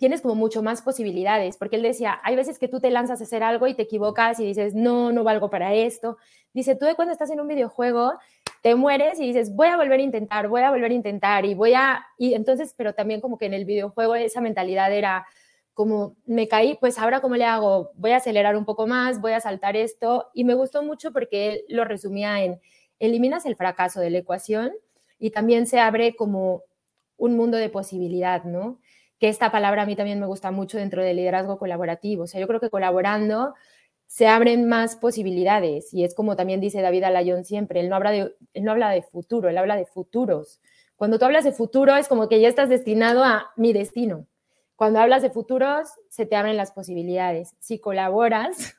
tienes 0.00 0.22
como 0.22 0.34
mucho 0.34 0.62
más 0.62 0.80
posibilidades, 0.80 1.58
porque 1.58 1.76
él 1.76 1.82
decía, 1.82 2.18
hay 2.24 2.34
veces 2.34 2.58
que 2.58 2.68
tú 2.68 2.80
te 2.80 2.90
lanzas 2.90 3.20
a 3.20 3.24
hacer 3.24 3.42
algo 3.42 3.66
y 3.66 3.74
te 3.74 3.82
equivocas 3.82 4.40
y 4.40 4.46
dices, 4.46 4.74
no, 4.74 5.12
no 5.12 5.24
valgo 5.24 5.50
para 5.50 5.74
esto. 5.74 6.16
Dice, 6.54 6.74
tú 6.74 6.86
de 6.86 6.94
cuando 6.94 7.12
estás 7.12 7.30
en 7.30 7.38
un 7.38 7.46
videojuego, 7.46 8.14
te 8.62 8.74
mueres 8.74 9.20
y 9.20 9.26
dices, 9.26 9.54
voy 9.54 9.68
a 9.68 9.76
volver 9.76 10.00
a 10.00 10.02
intentar, 10.02 10.48
voy 10.48 10.62
a 10.62 10.70
volver 10.70 10.90
a 10.90 10.94
intentar 10.94 11.44
y 11.44 11.52
voy 11.52 11.74
a, 11.74 12.06
y 12.16 12.32
entonces, 12.32 12.72
pero 12.74 12.94
también 12.94 13.20
como 13.20 13.36
que 13.36 13.44
en 13.44 13.52
el 13.52 13.66
videojuego 13.66 14.14
esa 14.14 14.40
mentalidad 14.40 14.90
era 14.90 15.26
como, 15.74 16.16
me 16.24 16.48
caí, 16.48 16.78
pues 16.80 16.98
ahora 16.98 17.20
cómo 17.20 17.36
le 17.36 17.44
hago, 17.44 17.92
voy 17.94 18.12
a 18.12 18.16
acelerar 18.16 18.56
un 18.56 18.64
poco 18.64 18.86
más, 18.86 19.20
voy 19.20 19.32
a 19.32 19.40
saltar 19.40 19.76
esto, 19.76 20.30
y 20.32 20.44
me 20.44 20.54
gustó 20.54 20.82
mucho 20.82 21.12
porque 21.12 21.50
él 21.50 21.64
lo 21.68 21.84
resumía 21.84 22.42
en, 22.42 22.58
eliminas 23.00 23.44
el 23.44 23.56
fracaso 23.56 24.00
de 24.00 24.10
la 24.10 24.18
ecuación 24.18 24.72
y 25.18 25.30
también 25.30 25.66
se 25.66 25.78
abre 25.78 26.16
como 26.16 26.62
un 27.16 27.36
mundo 27.36 27.58
de 27.58 27.68
posibilidad, 27.68 28.44
¿no? 28.44 28.78
Que 29.20 29.28
esta 29.28 29.52
palabra 29.52 29.82
a 29.82 29.86
mí 29.86 29.94
también 29.94 30.18
me 30.18 30.26
gusta 30.26 30.50
mucho 30.50 30.78
dentro 30.78 31.04
del 31.04 31.18
liderazgo 31.18 31.58
colaborativo. 31.58 32.24
O 32.24 32.26
sea, 32.26 32.40
yo 32.40 32.48
creo 32.48 32.58
que 32.58 32.70
colaborando 32.70 33.54
se 34.06 34.26
abren 34.26 34.66
más 34.66 34.96
posibilidades 34.96 35.92
y 35.94 36.04
es 36.04 36.14
como 36.14 36.34
también 36.34 36.60
dice 36.60 36.80
David 36.80 37.04
Alayón 37.04 37.44
siempre, 37.44 37.78
él 37.78 37.90
no, 37.90 37.96
habla 37.96 38.10
de, 38.10 38.34
él 38.54 38.64
no 38.64 38.72
habla 38.72 38.90
de 38.90 39.02
futuro, 39.02 39.48
él 39.50 39.58
habla 39.58 39.76
de 39.76 39.84
futuros. 39.84 40.60
Cuando 40.96 41.18
tú 41.18 41.26
hablas 41.26 41.44
de 41.44 41.52
futuro 41.52 41.94
es 41.96 42.08
como 42.08 42.28
que 42.28 42.40
ya 42.40 42.48
estás 42.48 42.70
destinado 42.70 43.22
a 43.22 43.52
mi 43.56 43.72
destino. 43.72 44.26
Cuando 44.74 44.98
hablas 44.98 45.20
de 45.22 45.30
futuros, 45.30 45.90
se 46.08 46.24
te 46.24 46.34
abren 46.34 46.56
las 46.56 46.72
posibilidades. 46.72 47.54
Si 47.60 47.78
colaboras, 47.78 48.74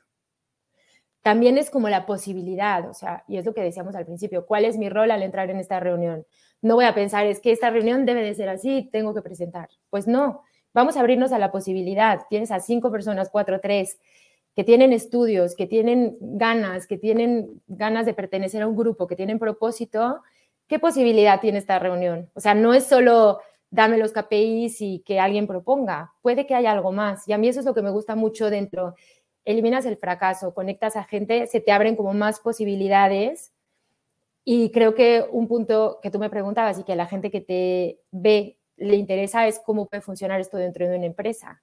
también 1.22 1.56
es 1.56 1.70
como 1.70 1.88
la 1.88 2.04
posibilidad, 2.04 2.90
o 2.90 2.94
sea, 2.94 3.24
y 3.28 3.36
es 3.38 3.46
lo 3.46 3.54
que 3.54 3.62
decíamos 3.62 3.94
al 3.94 4.04
principio, 4.04 4.44
¿cuál 4.44 4.64
es 4.64 4.76
mi 4.76 4.88
rol 4.88 5.12
al 5.12 5.22
entrar 5.22 5.50
en 5.50 5.58
esta 5.60 5.78
reunión? 5.78 6.26
No 6.62 6.76
voy 6.76 6.84
a 6.84 6.94
pensar, 6.94 7.26
es 7.26 7.40
que 7.40 7.52
esta 7.52 7.70
reunión 7.70 8.06
debe 8.06 8.22
de 8.22 8.34
ser 8.34 8.48
así, 8.48 8.88
tengo 8.90 9.14
que 9.14 9.20
presentar. 9.20 9.68
Pues 9.90 10.06
no, 10.06 10.42
vamos 10.72 10.96
a 10.96 11.00
abrirnos 11.00 11.32
a 11.32 11.38
la 11.38 11.52
posibilidad. 11.52 12.22
Tienes 12.30 12.50
a 12.50 12.60
cinco 12.60 12.90
personas, 12.90 13.28
cuatro, 13.30 13.60
tres, 13.60 13.98
que 14.54 14.64
tienen 14.64 14.92
estudios, 14.92 15.54
que 15.54 15.66
tienen 15.66 16.16
ganas, 16.20 16.86
que 16.86 16.98
tienen 16.98 17.60
ganas 17.66 18.06
de 18.06 18.14
pertenecer 18.14 18.62
a 18.62 18.68
un 18.68 18.76
grupo, 18.76 19.06
que 19.06 19.16
tienen 19.16 19.38
propósito. 19.38 20.22
¿Qué 20.68 20.78
posibilidad 20.78 21.40
tiene 21.40 21.58
esta 21.58 21.78
reunión? 21.78 22.30
O 22.34 22.40
sea, 22.40 22.54
no 22.54 22.72
es 22.72 22.86
solo 22.86 23.40
dame 23.70 23.98
los 23.98 24.12
KPIs 24.12 24.82
y 24.82 24.98
que 25.00 25.18
alguien 25.18 25.46
proponga, 25.46 26.12
puede 26.20 26.46
que 26.46 26.54
haya 26.54 26.72
algo 26.72 26.92
más. 26.92 27.26
Y 27.26 27.32
a 27.32 27.38
mí 27.38 27.48
eso 27.48 27.60
es 27.60 27.66
lo 27.66 27.74
que 27.74 27.82
me 27.82 27.90
gusta 27.90 28.14
mucho 28.14 28.50
dentro 28.50 28.94
eliminas 29.44 29.86
el 29.86 29.96
fracaso, 29.96 30.54
conectas 30.54 30.96
a 30.96 31.04
gente, 31.04 31.46
se 31.46 31.60
te 31.60 31.72
abren 31.72 31.96
como 31.96 32.14
más 32.14 32.40
posibilidades. 32.40 33.51
Y 34.44 34.70
creo 34.70 34.94
que 34.94 35.24
un 35.30 35.46
punto 35.46 36.00
que 36.02 36.10
tú 36.10 36.18
me 36.18 36.30
preguntabas 36.30 36.78
y 36.78 36.84
que 36.84 36.92
a 36.92 36.96
la 36.96 37.06
gente 37.06 37.30
que 37.30 37.40
te 37.40 38.00
ve 38.10 38.58
le 38.76 38.96
interesa 38.96 39.46
es 39.46 39.60
cómo 39.60 39.86
puede 39.86 40.00
funcionar 40.00 40.40
esto 40.40 40.56
dentro 40.56 40.88
de 40.88 40.96
una 40.96 41.06
empresa. 41.06 41.62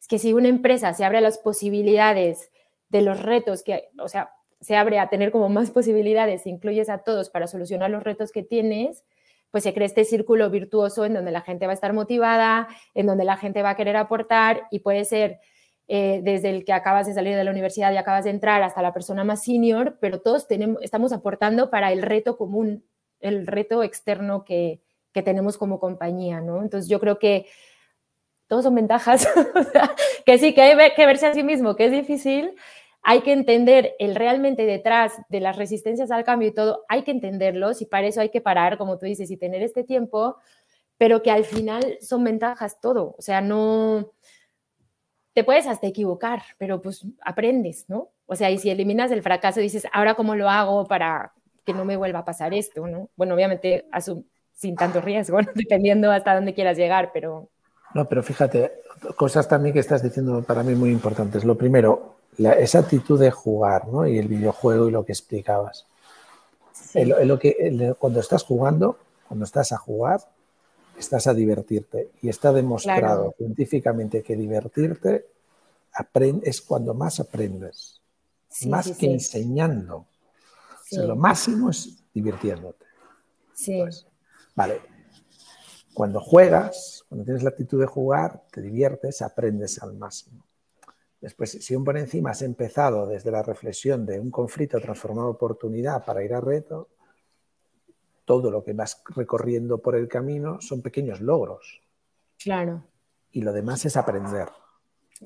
Es 0.00 0.08
que 0.08 0.18
si 0.18 0.32
una 0.32 0.48
empresa 0.48 0.94
se 0.94 1.04
abre 1.04 1.18
a 1.18 1.20
las 1.20 1.38
posibilidades 1.38 2.50
de 2.88 3.02
los 3.02 3.22
retos 3.22 3.62
que, 3.62 3.90
o 3.98 4.08
sea, 4.08 4.30
se 4.60 4.76
abre 4.76 4.98
a 4.98 5.08
tener 5.08 5.30
como 5.30 5.48
más 5.50 5.70
posibilidades, 5.70 6.46
incluyes 6.46 6.88
a 6.88 6.98
todos 6.98 7.28
para 7.28 7.46
solucionar 7.46 7.90
los 7.90 8.02
retos 8.02 8.32
que 8.32 8.42
tienes, 8.42 9.04
pues 9.50 9.62
se 9.62 9.74
crea 9.74 9.86
este 9.86 10.04
círculo 10.04 10.50
virtuoso 10.50 11.04
en 11.04 11.14
donde 11.14 11.30
la 11.30 11.42
gente 11.42 11.66
va 11.66 11.72
a 11.72 11.74
estar 11.74 11.92
motivada, 11.92 12.68
en 12.94 13.06
donde 13.06 13.24
la 13.24 13.36
gente 13.36 13.62
va 13.62 13.70
a 13.70 13.76
querer 13.76 13.96
aportar 13.96 14.66
y 14.70 14.80
puede 14.80 15.04
ser 15.04 15.38
eh, 15.86 16.20
desde 16.22 16.50
el 16.50 16.64
que 16.64 16.72
acabas 16.72 17.06
de 17.06 17.14
salir 17.14 17.36
de 17.36 17.44
la 17.44 17.50
universidad 17.50 17.92
y 17.92 17.96
acabas 17.96 18.24
de 18.24 18.30
entrar 18.30 18.62
hasta 18.62 18.82
la 18.82 18.94
persona 18.94 19.22
más 19.24 19.44
senior, 19.44 19.98
pero 20.00 20.20
todos 20.20 20.48
tenemos, 20.48 20.82
estamos 20.82 21.12
aportando 21.12 21.70
para 21.70 21.92
el 21.92 22.02
reto 22.02 22.36
común, 22.38 22.84
el 23.20 23.46
reto 23.46 23.82
externo 23.82 24.44
que, 24.44 24.80
que 25.12 25.22
tenemos 25.22 25.56
como 25.58 25.78
compañía, 25.78 26.40
¿no? 26.40 26.62
Entonces 26.62 26.88
yo 26.88 27.00
creo 27.00 27.18
que 27.18 27.46
todos 28.46 28.64
son 28.64 28.74
ventajas, 28.74 29.26
que 30.26 30.38
sí, 30.38 30.54
que 30.54 30.62
hay 30.62 30.90
que 30.94 31.06
verse 31.06 31.26
a 31.26 31.34
sí 31.34 31.42
mismo, 31.42 31.76
que 31.76 31.86
es 31.86 31.92
difícil, 31.92 32.54
hay 33.02 33.20
que 33.20 33.32
entender 33.32 33.94
el 33.98 34.14
realmente 34.14 34.64
detrás 34.64 35.12
de 35.28 35.40
las 35.40 35.56
resistencias 35.56 36.10
al 36.10 36.24
cambio 36.24 36.48
y 36.48 36.54
todo, 36.54 36.84
hay 36.88 37.02
que 37.02 37.10
entenderlos 37.10 37.82
y 37.82 37.86
para 37.86 38.06
eso 38.06 38.20
hay 38.20 38.30
que 38.30 38.40
parar, 38.40 38.78
como 38.78 38.98
tú 38.98 39.06
dices, 39.06 39.30
y 39.30 39.36
tener 39.36 39.62
este 39.62 39.84
tiempo, 39.84 40.36
pero 40.96 41.22
que 41.22 41.30
al 41.30 41.44
final 41.44 41.98
son 42.00 42.24
ventajas 42.24 42.80
todo, 42.80 43.14
o 43.18 43.22
sea, 43.22 43.40
no, 43.40 44.12
te 45.34 45.44
puedes 45.44 45.66
hasta 45.66 45.88
equivocar, 45.88 46.42
pero 46.58 46.80
pues 46.80 47.04
aprendes, 47.22 47.86
¿no? 47.88 48.08
O 48.26 48.36
sea, 48.36 48.50
y 48.50 48.58
si 48.58 48.70
eliminas 48.70 49.10
el 49.10 49.22
fracaso, 49.22 49.60
dices, 49.60 49.86
ahora 49.92 50.14
cómo 50.14 50.36
lo 50.36 50.48
hago 50.48 50.86
para 50.86 51.32
que 51.66 51.74
no 51.74 51.84
me 51.84 51.96
vuelva 51.96 52.20
a 52.20 52.24
pasar 52.24 52.54
esto, 52.54 52.86
¿no? 52.86 53.10
Bueno, 53.16 53.34
obviamente 53.34 53.86
sin 54.54 54.76
tanto 54.76 55.00
riesgo, 55.00 55.38
dependiendo 55.54 56.10
hasta 56.10 56.34
dónde 56.34 56.54
quieras 56.54 56.78
llegar, 56.78 57.10
pero... 57.12 57.48
No, 57.94 58.08
pero 58.08 58.22
fíjate, 58.22 58.72
cosas 59.16 59.48
también 59.48 59.72
que 59.72 59.80
estás 59.80 60.02
diciendo 60.02 60.42
para 60.42 60.62
mí 60.62 60.74
muy 60.74 60.90
importantes. 60.90 61.44
Lo 61.44 61.56
primero, 61.56 62.14
esa 62.38 62.80
actitud 62.80 63.20
de 63.20 63.30
jugar, 63.30 63.88
¿no? 63.88 64.06
Y 64.06 64.18
el 64.18 64.28
videojuego 64.28 64.88
y 64.88 64.92
lo 64.92 65.04
que 65.04 65.12
explicabas. 65.12 65.86
lo 66.94 67.38
que, 67.38 67.94
cuando 67.98 68.20
estás 68.20 68.44
jugando, 68.44 68.98
cuando 69.28 69.44
estás 69.44 69.72
a 69.72 69.76
jugar, 69.76 70.20
estás 70.98 71.26
a 71.26 71.34
divertirte. 71.34 72.10
Y 72.22 72.28
está 72.28 72.52
demostrado 72.52 73.34
científicamente 73.36 74.22
que 74.22 74.36
divertirte 74.36 75.26
es 76.42 76.60
cuando 76.60 76.94
más 76.94 77.20
aprendes, 77.20 78.00
más 78.66 78.90
que 78.96 79.12
enseñando. 79.12 80.06
lo 80.92 81.16
máximo 81.16 81.70
es 81.70 82.02
divirtiéndote. 82.12 82.84
Sí. 83.54 83.82
vale. 84.54 84.80
Cuando 85.92 86.20
juegas, 86.20 87.04
cuando 87.08 87.24
tienes 87.24 87.44
la 87.44 87.50
actitud 87.50 87.80
de 87.80 87.86
jugar, 87.86 88.42
te 88.50 88.60
diviertes, 88.60 89.22
aprendes 89.22 89.80
al 89.80 89.94
máximo. 89.94 90.44
Después, 91.20 91.52
si 91.52 91.74
un 91.76 91.84
por 91.84 91.96
encima 91.96 92.32
has 92.32 92.42
empezado 92.42 93.06
desde 93.06 93.30
la 93.30 93.42
reflexión 93.42 94.04
de 94.04 94.18
un 94.18 94.30
conflicto 94.30 94.80
transformado 94.80 95.28
en 95.28 95.34
oportunidad 95.36 96.04
para 96.04 96.24
ir 96.24 96.34
a 96.34 96.40
reto, 96.40 96.88
todo 98.24 98.50
lo 98.50 98.64
que 98.64 98.72
vas 98.72 99.02
recorriendo 99.14 99.78
por 99.78 99.96
el 99.96 100.08
camino 100.08 100.60
son 100.60 100.82
pequeños 100.82 101.20
logros. 101.20 101.82
Claro. 102.38 102.84
Y 103.30 103.42
lo 103.42 103.52
demás 103.52 103.84
es 103.84 103.96
aprender. 103.96 104.48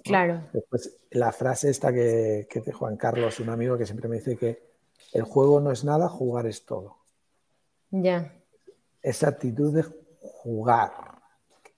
Claro. 0.05 0.49
Después, 0.53 0.97
la 1.11 1.33
frase 1.33 1.71
esta 1.71 1.93
que, 1.93 2.47
que 2.49 2.61
de 2.61 2.73
Juan 2.73 2.97
Carlos, 2.97 3.41
un 3.41 3.51
amigo 3.51 3.77
que 3.77 3.87
siempre 3.87 4.09
me 4.09 4.17
dice 4.17 4.37
que 4.37 4.69
el 5.13 5.23
juego 5.23 5.61
no 5.61 5.71
es 5.71 5.85
nada, 5.85 6.09
jugar 6.09 6.47
es 6.47 6.65
todo. 6.65 6.99
Ya. 7.91 8.35
Esa 9.03 9.29
actitud 9.29 9.75
de 9.75 9.85
jugar. 10.21 10.93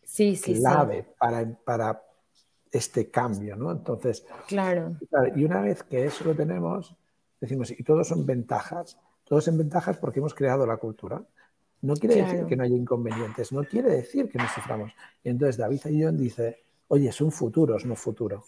Sí, 0.02 0.34
sí, 0.34 0.54
clave 0.54 1.06
Para, 1.18 1.48
para 1.64 2.02
este 2.70 3.10
cambio, 3.10 3.56
¿no? 3.56 3.70
Entonces, 3.70 4.24
claro. 4.48 4.96
Y 5.36 5.44
una 5.44 5.60
vez 5.60 5.82
que 5.82 6.04
eso 6.04 6.24
lo 6.24 6.34
tenemos, 6.34 6.96
decimos, 7.40 7.70
y 7.70 7.82
todos 7.82 8.08
son 8.08 8.26
ventajas, 8.26 8.98
todos 9.30 9.46
en 9.46 9.56
ventajas 9.56 9.96
porque 9.96 10.18
hemos 10.18 10.34
creado 10.34 10.66
la 10.66 10.76
cultura. 10.76 11.22
No 11.82 11.94
quiere 11.94 12.16
decir 12.16 12.46
que 12.46 12.56
no 12.56 12.64
haya 12.64 12.74
inconvenientes, 12.74 13.52
no 13.52 13.62
quiere 13.62 13.88
decir 13.88 14.28
que 14.28 14.38
no 14.38 14.44
suframos. 14.52 14.92
Y 15.22 15.28
entonces 15.28 15.56
David 15.56 15.82
Ayón 15.84 16.16
dice, 16.16 16.64
oye, 16.88 17.12
son 17.12 17.30
futuros, 17.30 17.86
no 17.86 17.94
futuro. 17.94 18.42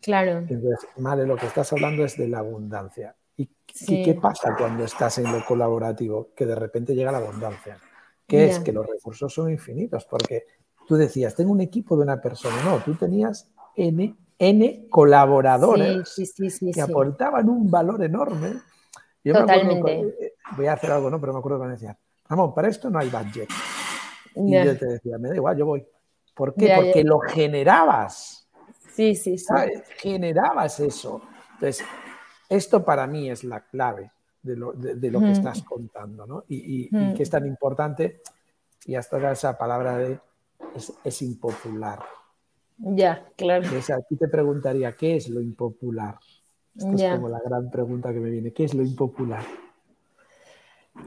Claro. 0.00 0.38
Entonces, 0.48 0.86
Male, 0.98 1.26
lo 1.26 1.34
que 1.34 1.46
estás 1.46 1.72
hablando 1.72 2.04
es 2.04 2.16
de 2.16 2.28
la 2.28 2.38
abundancia. 2.38 3.16
¿Y, 3.36 3.48
qué 3.84 4.16
pasa 4.22 4.54
cuando 4.56 4.84
estás 4.84 5.18
en 5.18 5.32
lo 5.32 5.44
colaborativo? 5.44 6.28
Que 6.36 6.46
de 6.46 6.54
repente 6.54 6.94
llega 6.94 7.10
la 7.10 7.18
abundancia. 7.18 7.76
¿Qué 8.24 8.46
es? 8.46 8.60
Que 8.60 8.72
los 8.72 8.86
recursos 8.86 9.34
son 9.34 9.50
infinitos, 9.50 10.04
porque 10.04 10.44
tú 10.86 10.94
decías, 10.94 11.34
tengo 11.34 11.50
un 11.50 11.62
equipo 11.62 11.96
de 11.96 12.04
una 12.04 12.20
persona. 12.20 12.62
No, 12.62 12.78
tú 12.84 12.94
tenías 12.94 13.50
N, 13.74 14.14
N 14.38 14.86
colaboradores 14.88 16.14
que 16.72 16.80
aportaban 16.80 17.48
un 17.48 17.68
valor 17.68 18.04
enorme 18.04 18.67
Totalmente. 19.32 20.00
Eh, 20.00 20.34
voy 20.56 20.66
a 20.66 20.74
hacer 20.74 20.90
algo, 20.92 21.10
¿no? 21.10 21.20
Pero 21.20 21.32
me 21.32 21.38
acuerdo 21.38 21.58
cuando 21.58 21.74
decía, 21.74 21.96
Ramón, 22.28 22.54
para 22.54 22.68
esto 22.68 22.90
no 22.90 22.98
hay 22.98 23.08
budget. 23.08 23.48
Y 24.34 24.52
yo 24.52 24.78
te 24.78 24.86
decía, 24.86 25.18
me 25.18 25.28
da 25.28 25.36
igual, 25.36 25.56
yo 25.56 25.66
voy. 25.66 25.86
¿Por 26.34 26.54
qué? 26.54 26.72
Porque 26.76 27.02
lo 27.02 27.18
generabas. 27.20 28.48
Sí, 28.92 29.14
sí, 29.14 29.38
sí. 29.38 29.54
Generabas 29.98 30.80
eso. 30.80 31.22
Entonces, 31.54 31.84
esto 32.48 32.84
para 32.84 33.06
mí 33.06 33.30
es 33.30 33.44
la 33.44 33.66
clave 33.66 34.10
de 34.42 34.56
lo, 34.56 34.72
que 35.20 35.32
estás 35.32 35.62
contando, 35.62 36.26
¿no? 36.26 36.44
Y, 36.48 36.88
que 37.14 37.22
es 37.22 37.30
tan 37.30 37.46
importante, 37.46 38.22
y 38.86 38.94
hasta 38.94 39.32
esa 39.32 39.58
palabra 39.58 39.98
de 39.98 40.20
es, 41.04 41.22
impopular. 41.22 42.00
Ya, 42.78 43.28
claro. 43.36 43.66
aquí 43.66 44.16
te 44.16 44.28
preguntaría, 44.28 44.92
¿qué 44.92 45.16
es 45.16 45.28
lo 45.28 45.40
impopular? 45.40 46.18
Esta 46.78 47.06
es 47.06 47.14
como 47.16 47.28
la 47.28 47.40
gran 47.40 47.70
pregunta 47.70 48.12
que 48.12 48.20
me 48.20 48.30
viene. 48.30 48.52
¿Qué 48.52 48.64
es 48.64 48.74
lo 48.74 48.82
impopular? 48.82 49.42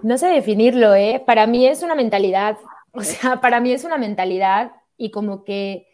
No 0.04 0.18
sé 0.18 0.28
definirlo, 0.28 0.94
¿eh? 0.96 1.24
Para 1.26 1.48
mí 1.48 1.66
es 1.66 1.84
una 1.84 1.96
mentalidad. 1.96 2.58
O 2.94 3.04
sea, 3.04 3.40
para 3.40 3.62
mí 3.62 3.72
es 3.72 3.86
una 3.86 3.98
mentalidad 3.98 4.74
y 4.98 5.12
como 5.12 5.46
que 5.46 5.88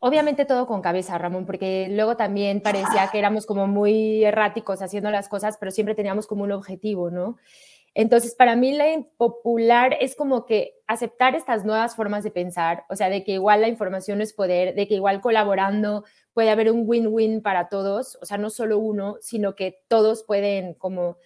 obviamente 0.00 0.44
todo 0.44 0.66
con 0.66 0.82
cabeza, 0.82 1.16
Ramón, 1.16 1.46
porque 1.46 1.88
luego 1.90 2.14
también 2.14 2.60
parecía 2.60 3.08
que 3.10 3.18
éramos 3.18 3.46
como 3.46 3.66
muy 3.66 4.22
erráticos 4.22 4.82
haciendo 4.82 5.10
las 5.10 5.30
cosas, 5.30 5.56
pero 5.58 5.70
siempre 5.70 5.94
teníamos 5.94 6.26
como 6.26 6.44
un 6.44 6.52
objetivo, 6.52 7.10
¿no? 7.10 7.38
Entonces, 7.94 8.34
para 8.34 8.56
mí 8.56 8.72
la 8.72 8.90
impopular 8.92 9.96
es 10.00 10.16
como 10.16 10.46
que 10.46 10.74
aceptar 10.86 11.34
estas 11.34 11.64
nuevas 11.64 11.94
formas 11.94 12.24
de 12.24 12.30
pensar, 12.30 12.84
o 12.88 12.96
sea, 12.96 13.10
de 13.10 13.22
que 13.22 13.32
igual 13.32 13.60
la 13.60 13.68
información 13.68 14.22
es 14.22 14.32
poder, 14.32 14.74
de 14.74 14.88
que 14.88 14.94
igual 14.94 15.20
colaborando 15.20 16.04
puede 16.32 16.50
haber 16.50 16.70
un 16.70 16.84
win-win 16.86 17.42
para 17.42 17.68
todos, 17.68 18.18
o 18.22 18.26
sea, 18.26 18.38
no 18.38 18.48
solo 18.48 18.78
uno, 18.78 19.16
sino 19.20 19.54
que 19.54 19.80
todos 19.88 20.22
pueden 20.24 20.72
como, 20.74 21.18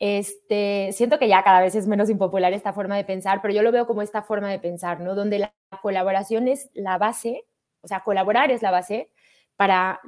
este, 0.00 0.90
siento 0.92 1.18
que 1.18 1.28
ya 1.28 1.44
cada 1.44 1.60
vez 1.60 1.74
es 1.76 1.86
menos 1.86 2.10
impopular 2.10 2.52
esta 2.52 2.72
forma 2.72 2.96
de 2.96 3.04
pensar, 3.04 3.40
pero 3.40 3.54
yo 3.54 3.62
lo 3.62 3.72
veo 3.72 3.86
como 3.86 4.02
esta 4.02 4.22
forma 4.22 4.50
de 4.50 4.58
pensar, 4.58 5.00
¿no? 5.00 5.14
Donde 5.14 5.38
la 5.38 5.54
colaboración 5.82 6.48
es 6.48 6.70
la 6.74 6.98
base, 6.98 7.44
o 7.82 7.88
sea, 7.88 8.00
colaborar 8.00 8.50
es 8.50 8.62
la 8.62 8.72
base 8.72 9.10
para, 9.56 10.00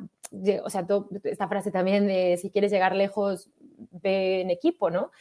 o 0.64 0.70
sea, 0.70 0.86
esta 1.24 1.48
frase 1.48 1.70
también 1.70 2.06
de 2.08 2.36
si 2.36 2.50
quieres 2.50 2.72
llegar 2.72 2.96
lejos, 2.96 3.48
ve 3.92 4.40
en 4.42 4.50
equipo, 4.50 4.90
¿no? 4.90 5.12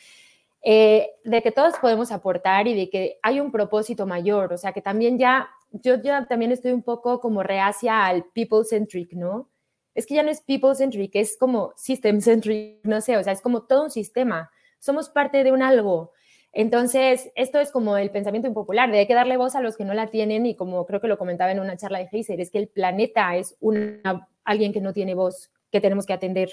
Eh, 0.63 1.11
de 1.23 1.41
que 1.41 1.51
todos 1.51 1.75
podemos 1.79 2.11
aportar 2.11 2.67
y 2.67 2.75
de 2.75 2.89
que 2.89 3.19
hay 3.21 3.39
un 3.39 3.51
propósito 3.51 4.05
mayor, 4.05 4.51
o 4.53 4.57
sea, 4.57 4.73
que 4.73 4.81
también 4.81 5.17
ya 5.17 5.49
yo 5.71 6.01
ya 6.01 6.25
también 6.25 6.51
estoy 6.51 6.71
un 6.71 6.83
poco 6.83 7.19
como 7.19 7.43
reacia 7.43 8.05
al 8.05 8.25
people-centric, 8.33 9.13
¿no? 9.13 9.49
Es 9.95 10.05
que 10.05 10.15
ya 10.15 10.23
no 10.23 10.29
es 10.29 10.41
people-centric, 10.41 11.15
es 11.15 11.37
como 11.39 11.73
system-centric, 11.75 12.79
no 12.83 13.01
sé, 13.01 13.17
o 13.17 13.23
sea, 13.23 13.33
es 13.33 13.41
como 13.41 13.63
todo 13.63 13.83
un 13.83 13.91
sistema. 13.91 14.51
Somos 14.79 15.09
parte 15.09 15.43
de 15.43 15.51
un 15.51 15.61
algo, 15.63 16.13
Entonces, 16.53 17.31
esto 17.35 17.59
es 17.59 17.71
como 17.71 17.97
el 17.97 18.09
pensamiento 18.11 18.47
impopular, 18.47 18.89
de 18.91 18.99
hay 18.99 19.07
que 19.07 19.13
darle 19.13 19.37
voz 19.37 19.55
a 19.55 19.61
los 19.61 19.77
que 19.77 19.85
no 19.85 19.93
la 19.93 20.07
tienen 20.07 20.45
y 20.45 20.55
como 20.55 20.85
creo 20.85 21.01
que 21.01 21.07
lo 21.07 21.17
comentaba 21.17 21.51
en 21.51 21.59
una 21.59 21.77
charla 21.77 21.99
de 21.99 22.09
Heiser, 22.11 22.39
es 22.41 22.49
que 22.51 22.57
el 22.59 22.67
planeta 22.69 23.35
es 23.37 23.55
una, 23.59 24.27
alguien 24.43 24.73
que 24.73 24.81
no 24.81 24.93
tiene 24.93 25.13
voz, 25.13 25.51
que 25.71 25.81
tenemos 25.81 26.05
que 26.05 26.13
atender. 26.13 26.49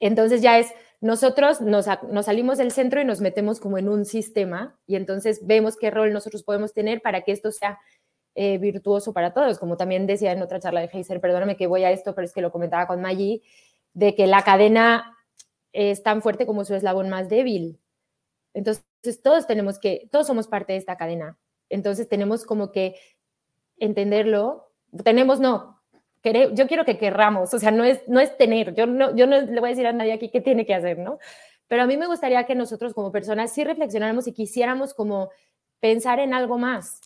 Entonces 0.00 0.42
ya 0.42 0.58
es, 0.58 0.72
nosotros 1.00 1.60
nos, 1.60 1.86
salimos 2.24 2.58
del 2.58 2.72
centro 2.72 3.00
y 3.00 3.04
nos 3.04 3.20
metemos 3.20 3.60
como 3.60 3.78
en 3.78 3.88
un 3.88 4.04
sistema 4.04 4.78
y 4.86 4.96
entonces 4.96 5.46
vemos 5.46 5.76
qué 5.76 5.90
rol 5.90 6.12
nosotros 6.12 6.42
podemos 6.42 6.72
tener 6.72 7.00
para 7.02 7.22
que 7.22 7.32
esto 7.32 7.52
sea 7.52 7.78
eh, 8.34 8.58
virtuoso 8.58 9.12
para 9.12 9.32
todos, 9.32 9.58
como 9.58 9.76
también 9.76 10.06
decía 10.06 10.32
en 10.32 10.42
otra 10.42 10.60
charla 10.60 10.80
de 10.80 10.90
Heiser, 10.92 11.20
perdóname 11.20 11.56
que 11.56 11.66
voy 11.66 11.84
a 11.84 11.90
esto, 11.90 12.14
pero 12.14 12.26
es 12.26 12.32
que 12.32 12.42
lo 12.42 12.52
comentaba 12.52 12.86
con 12.86 13.00
Maggie, 13.00 13.42
de 13.94 14.14
que 14.14 14.26
la 14.26 14.42
cadena 14.42 15.16
es 15.72 16.02
tan 16.02 16.22
fuerte 16.22 16.46
como 16.46 16.64
su 16.64 16.74
eslabón 16.74 17.08
más 17.08 17.28
débil. 17.28 17.80
Entonces, 18.54 18.84
todos 19.22 19.46
tenemos 19.46 19.78
que, 19.78 20.08
todos 20.10 20.26
somos 20.26 20.48
parte 20.48 20.72
de 20.72 20.78
esta 20.78 20.96
cadena. 20.96 21.38
Entonces, 21.68 22.08
tenemos 22.08 22.44
como 22.44 22.72
que 22.72 22.96
entenderlo. 23.78 24.72
Tenemos, 25.04 25.40
no, 25.40 25.75
yo 26.32 26.66
quiero 26.66 26.84
que 26.84 26.98
querramos, 26.98 27.52
o 27.54 27.58
sea, 27.58 27.70
no 27.70 27.84
es, 27.84 28.06
no 28.08 28.20
es 28.20 28.36
tener, 28.36 28.74
yo 28.74 28.86
no, 28.86 29.14
yo 29.14 29.26
no 29.26 29.40
le 29.40 29.60
voy 29.60 29.68
a 29.68 29.70
decir 29.70 29.86
a 29.86 29.92
nadie 29.92 30.12
aquí 30.12 30.30
qué 30.30 30.40
tiene 30.40 30.66
que 30.66 30.74
hacer, 30.74 30.98
¿no? 30.98 31.18
Pero 31.68 31.82
a 31.82 31.86
mí 31.86 31.96
me 31.96 32.06
gustaría 32.06 32.44
que 32.44 32.54
nosotros 32.54 32.94
como 32.94 33.12
personas 33.12 33.52
sí 33.52 33.64
reflexionáramos 33.64 34.26
y 34.26 34.32
quisiéramos 34.32 34.94
como 34.94 35.30
pensar 35.80 36.20
en 36.20 36.34
algo 36.34 36.58
más 36.58 37.00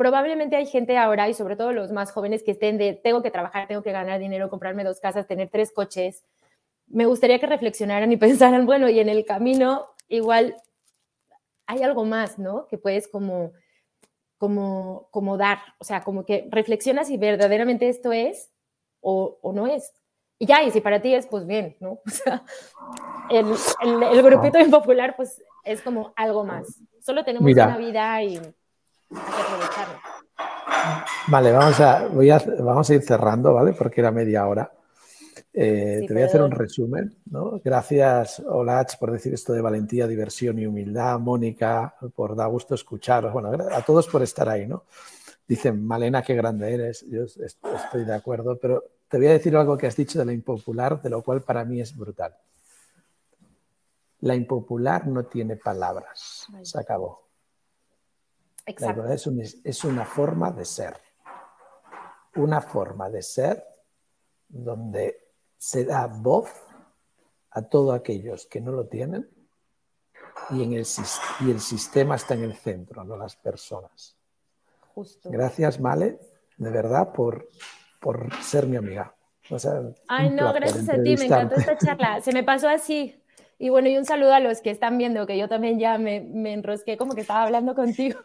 probablemente 0.00 0.56
hay 0.56 0.64
gente 0.64 0.96
ahora, 0.96 1.28
y 1.28 1.34
sobre 1.34 1.56
todo 1.56 1.72
los 1.74 1.92
más 1.92 2.10
jóvenes, 2.10 2.42
que 2.42 2.52
estén 2.52 2.78
de, 2.78 2.94
tengo 2.94 3.22
que 3.22 3.30
trabajar, 3.30 3.68
tengo 3.68 3.82
que 3.82 3.92
ganar 3.92 4.18
dinero, 4.18 4.48
comprarme 4.48 4.82
dos 4.82 4.98
casas, 4.98 5.26
tener 5.26 5.50
tres 5.50 5.72
coches. 5.72 6.24
Me 6.86 7.04
gustaría 7.04 7.38
que 7.38 7.46
reflexionaran 7.46 8.10
y 8.10 8.16
pensaran, 8.16 8.64
bueno, 8.64 8.88
y 8.88 8.98
en 8.98 9.10
el 9.10 9.26
camino 9.26 9.84
igual 10.08 10.56
hay 11.66 11.82
algo 11.82 12.06
más, 12.06 12.38
¿no? 12.38 12.66
Que 12.66 12.78
puedes 12.78 13.08
como, 13.08 13.52
como, 14.38 15.08
como 15.10 15.36
dar, 15.36 15.58
o 15.78 15.84
sea, 15.84 16.02
como 16.02 16.24
que 16.24 16.48
reflexionas 16.50 17.08
si 17.08 17.18
verdaderamente 17.18 17.90
esto 17.90 18.10
es 18.10 18.48
o, 19.00 19.38
o 19.42 19.52
no 19.52 19.66
es. 19.66 19.92
Y 20.38 20.46
ya, 20.46 20.62
y 20.62 20.70
si 20.70 20.80
para 20.80 21.02
ti 21.02 21.14
es, 21.14 21.26
pues 21.26 21.46
bien, 21.46 21.76
¿no? 21.80 22.00
O 22.06 22.10
sea, 22.10 22.42
el, 23.30 23.46
el, 24.12 24.22
grupito 24.22 24.58
impopular, 24.58 25.14
pues 25.16 25.42
es 25.64 25.82
como 25.82 26.12
algo 26.16 26.44
más. 26.44 26.66
Solo 27.00 27.24
tenemos 27.24 27.52
una 27.52 27.76
vida 27.76 28.22
y 28.22 28.40
Vale, 31.28 31.52
vamos 31.52 31.80
a, 31.80 32.06
voy 32.08 32.30
a, 32.30 32.42
vamos 32.58 32.88
a 32.90 32.94
ir 32.94 33.02
cerrando, 33.02 33.54
¿vale? 33.54 33.72
Porque 33.72 34.00
era 34.00 34.10
media 34.10 34.46
hora. 34.46 34.72
Eh, 35.52 36.04
te 36.06 36.14
voy 36.14 36.22
a 36.22 36.26
hacer 36.26 36.42
un 36.42 36.50
resumen, 36.50 37.16
¿no? 37.30 37.60
Gracias, 37.62 38.40
Olach, 38.40 38.96
por 38.98 39.10
decir 39.10 39.34
esto 39.34 39.52
de 39.52 39.60
valentía, 39.60 40.06
diversión 40.06 40.58
y 40.58 40.66
humildad. 40.66 41.18
Mónica, 41.18 41.94
por 42.14 42.36
dar 42.36 42.48
gusto 42.48 42.74
escucharos. 42.74 43.32
Bueno, 43.32 43.50
a 43.70 43.82
todos 43.82 44.06
por 44.08 44.22
estar 44.22 44.48
ahí, 44.48 44.66
¿no? 44.66 44.84
Dicen, 45.50 45.84
Malena, 45.84 46.22
qué 46.22 46.36
grande 46.36 46.72
eres. 46.72 47.04
Yo 47.08 47.24
estoy 47.24 48.04
de 48.04 48.14
acuerdo, 48.14 48.56
pero 48.56 48.84
te 49.08 49.16
voy 49.16 49.26
a 49.26 49.32
decir 49.32 49.56
algo 49.56 49.76
que 49.76 49.88
has 49.88 49.96
dicho 49.96 50.16
de 50.16 50.24
la 50.24 50.32
impopular, 50.32 51.02
de 51.02 51.10
lo 51.10 51.24
cual 51.24 51.42
para 51.42 51.64
mí 51.64 51.80
es 51.80 51.96
brutal. 51.96 52.36
La 54.20 54.36
impopular 54.36 55.08
no 55.08 55.24
tiene 55.24 55.56
palabras. 55.56 56.46
Se 56.62 56.78
acabó. 56.78 57.26
Exacto. 58.64 59.08
es, 59.08 59.58
es 59.64 59.82
una 59.82 60.04
forma 60.04 60.52
de 60.52 60.64
ser. 60.64 60.96
Una 62.36 62.60
forma 62.60 63.10
de 63.10 63.20
ser 63.20 63.60
donde 64.48 65.16
se 65.58 65.84
da 65.84 66.06
voz 66.06 66.48
a 67.50 67.62
todos 67.62 67.98
aquellos 67.98 68.46
que 68.46 68.60
no 68.60 68.70
lo 68.70 68.86
tienen 68.86 69.28
y, 70.50 70.62
en 70.62 70.74
el, 70.74 70.86
y 71.40 71.50
el 71.50 71.60
sistema 71.60 72.14
está 72.14 72.34
en 72.34 72.44
el 72.44 72.54
centro, 72.54 73.02
no 73.02 73.16
las 73.16 73.34
personas. 73.34 74.19
Gracias, 75.24 75.80
Male, 75.80 76.18
de 76.56 76.70
verdad, 76.70 77.12
por, 77.12 77.48
por 78.00 78.32
ser 78.42 78.66
mi 78.66 78.76
amiga. 78.76 79.14
Ay, 80.08 80.30
no, 80.30 80.52
gracias 80.52 80.88
a 80.88 81.02
ti, 81.02 81.16
me 81.16 81.24
encantó 81.24 81.56
esta 81.56 81.76
charla. 81.76 82.20
Se 82.20 82.32
me 82.32 82.44
pasó 82.44 82.68
así. 82.68 83.16
Y 83.58 83.68
bueno, 83.68 83.88
y 83.88 83.96
un 83.98 84.04
saludo 84.04 84.32
a 84.32 84.40
los 84.40 84.62
que 84.62 84.70
están 84.70 84.96
viendo, 84.96 85.26
que 85.26 85.36
yo 85.36 85.48
también 85.48 85.78
ya 85.78 85.98
me, 85.98 86.20
me 86.20 86.52
enrosqué 86.52 86.96
como 86.96 87.14
que 87.14 87.20
estaba 87.20 87.42
hablando 87.42 87.74
contigo. 87.74 88.18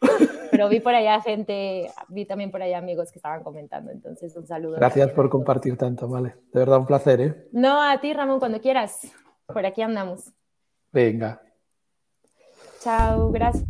Pero 0.50 0.68
vi 0.68 0.80
por 0.80 0.94
allá 0.94 1.20
gente, 1.22 1.90
vi 2.08 2.26
también 2.26 2.50
por 2.50 2.62
allá 2.62 2.78
amigos 2.78 3.10
que 3.10 3.18
estaban 3.18 3.42
comentando, 3.42 3.90
entonces 3.90 4.36
un 4.36 4.46
saludo. 4.46 4.76
Gracias 4.76 5.12
por 5.12 5.30
compartir 5.30 5.76
tanto, 5.76 6.08
vale. 6.08 6.36
De 6.52 6.60
verdad, 6.60 6.78
un 6.78 6.86
placer, 6.86 7.20
¿eh? 7.20 7.48
No, 7.52 7.82
a 7.82 8.00
ti, 8.00 8.12
Ramón, 8.12 8.38
cuando 8.38 8.60
quieras. 8.60 9.00
Por 9.46 9.64
aquí 9.64 9.80
andamos. 9.82 10.32
Venga. 10.92 11.40
Chao, 12.80 13.30
gracias. 13.30 13.64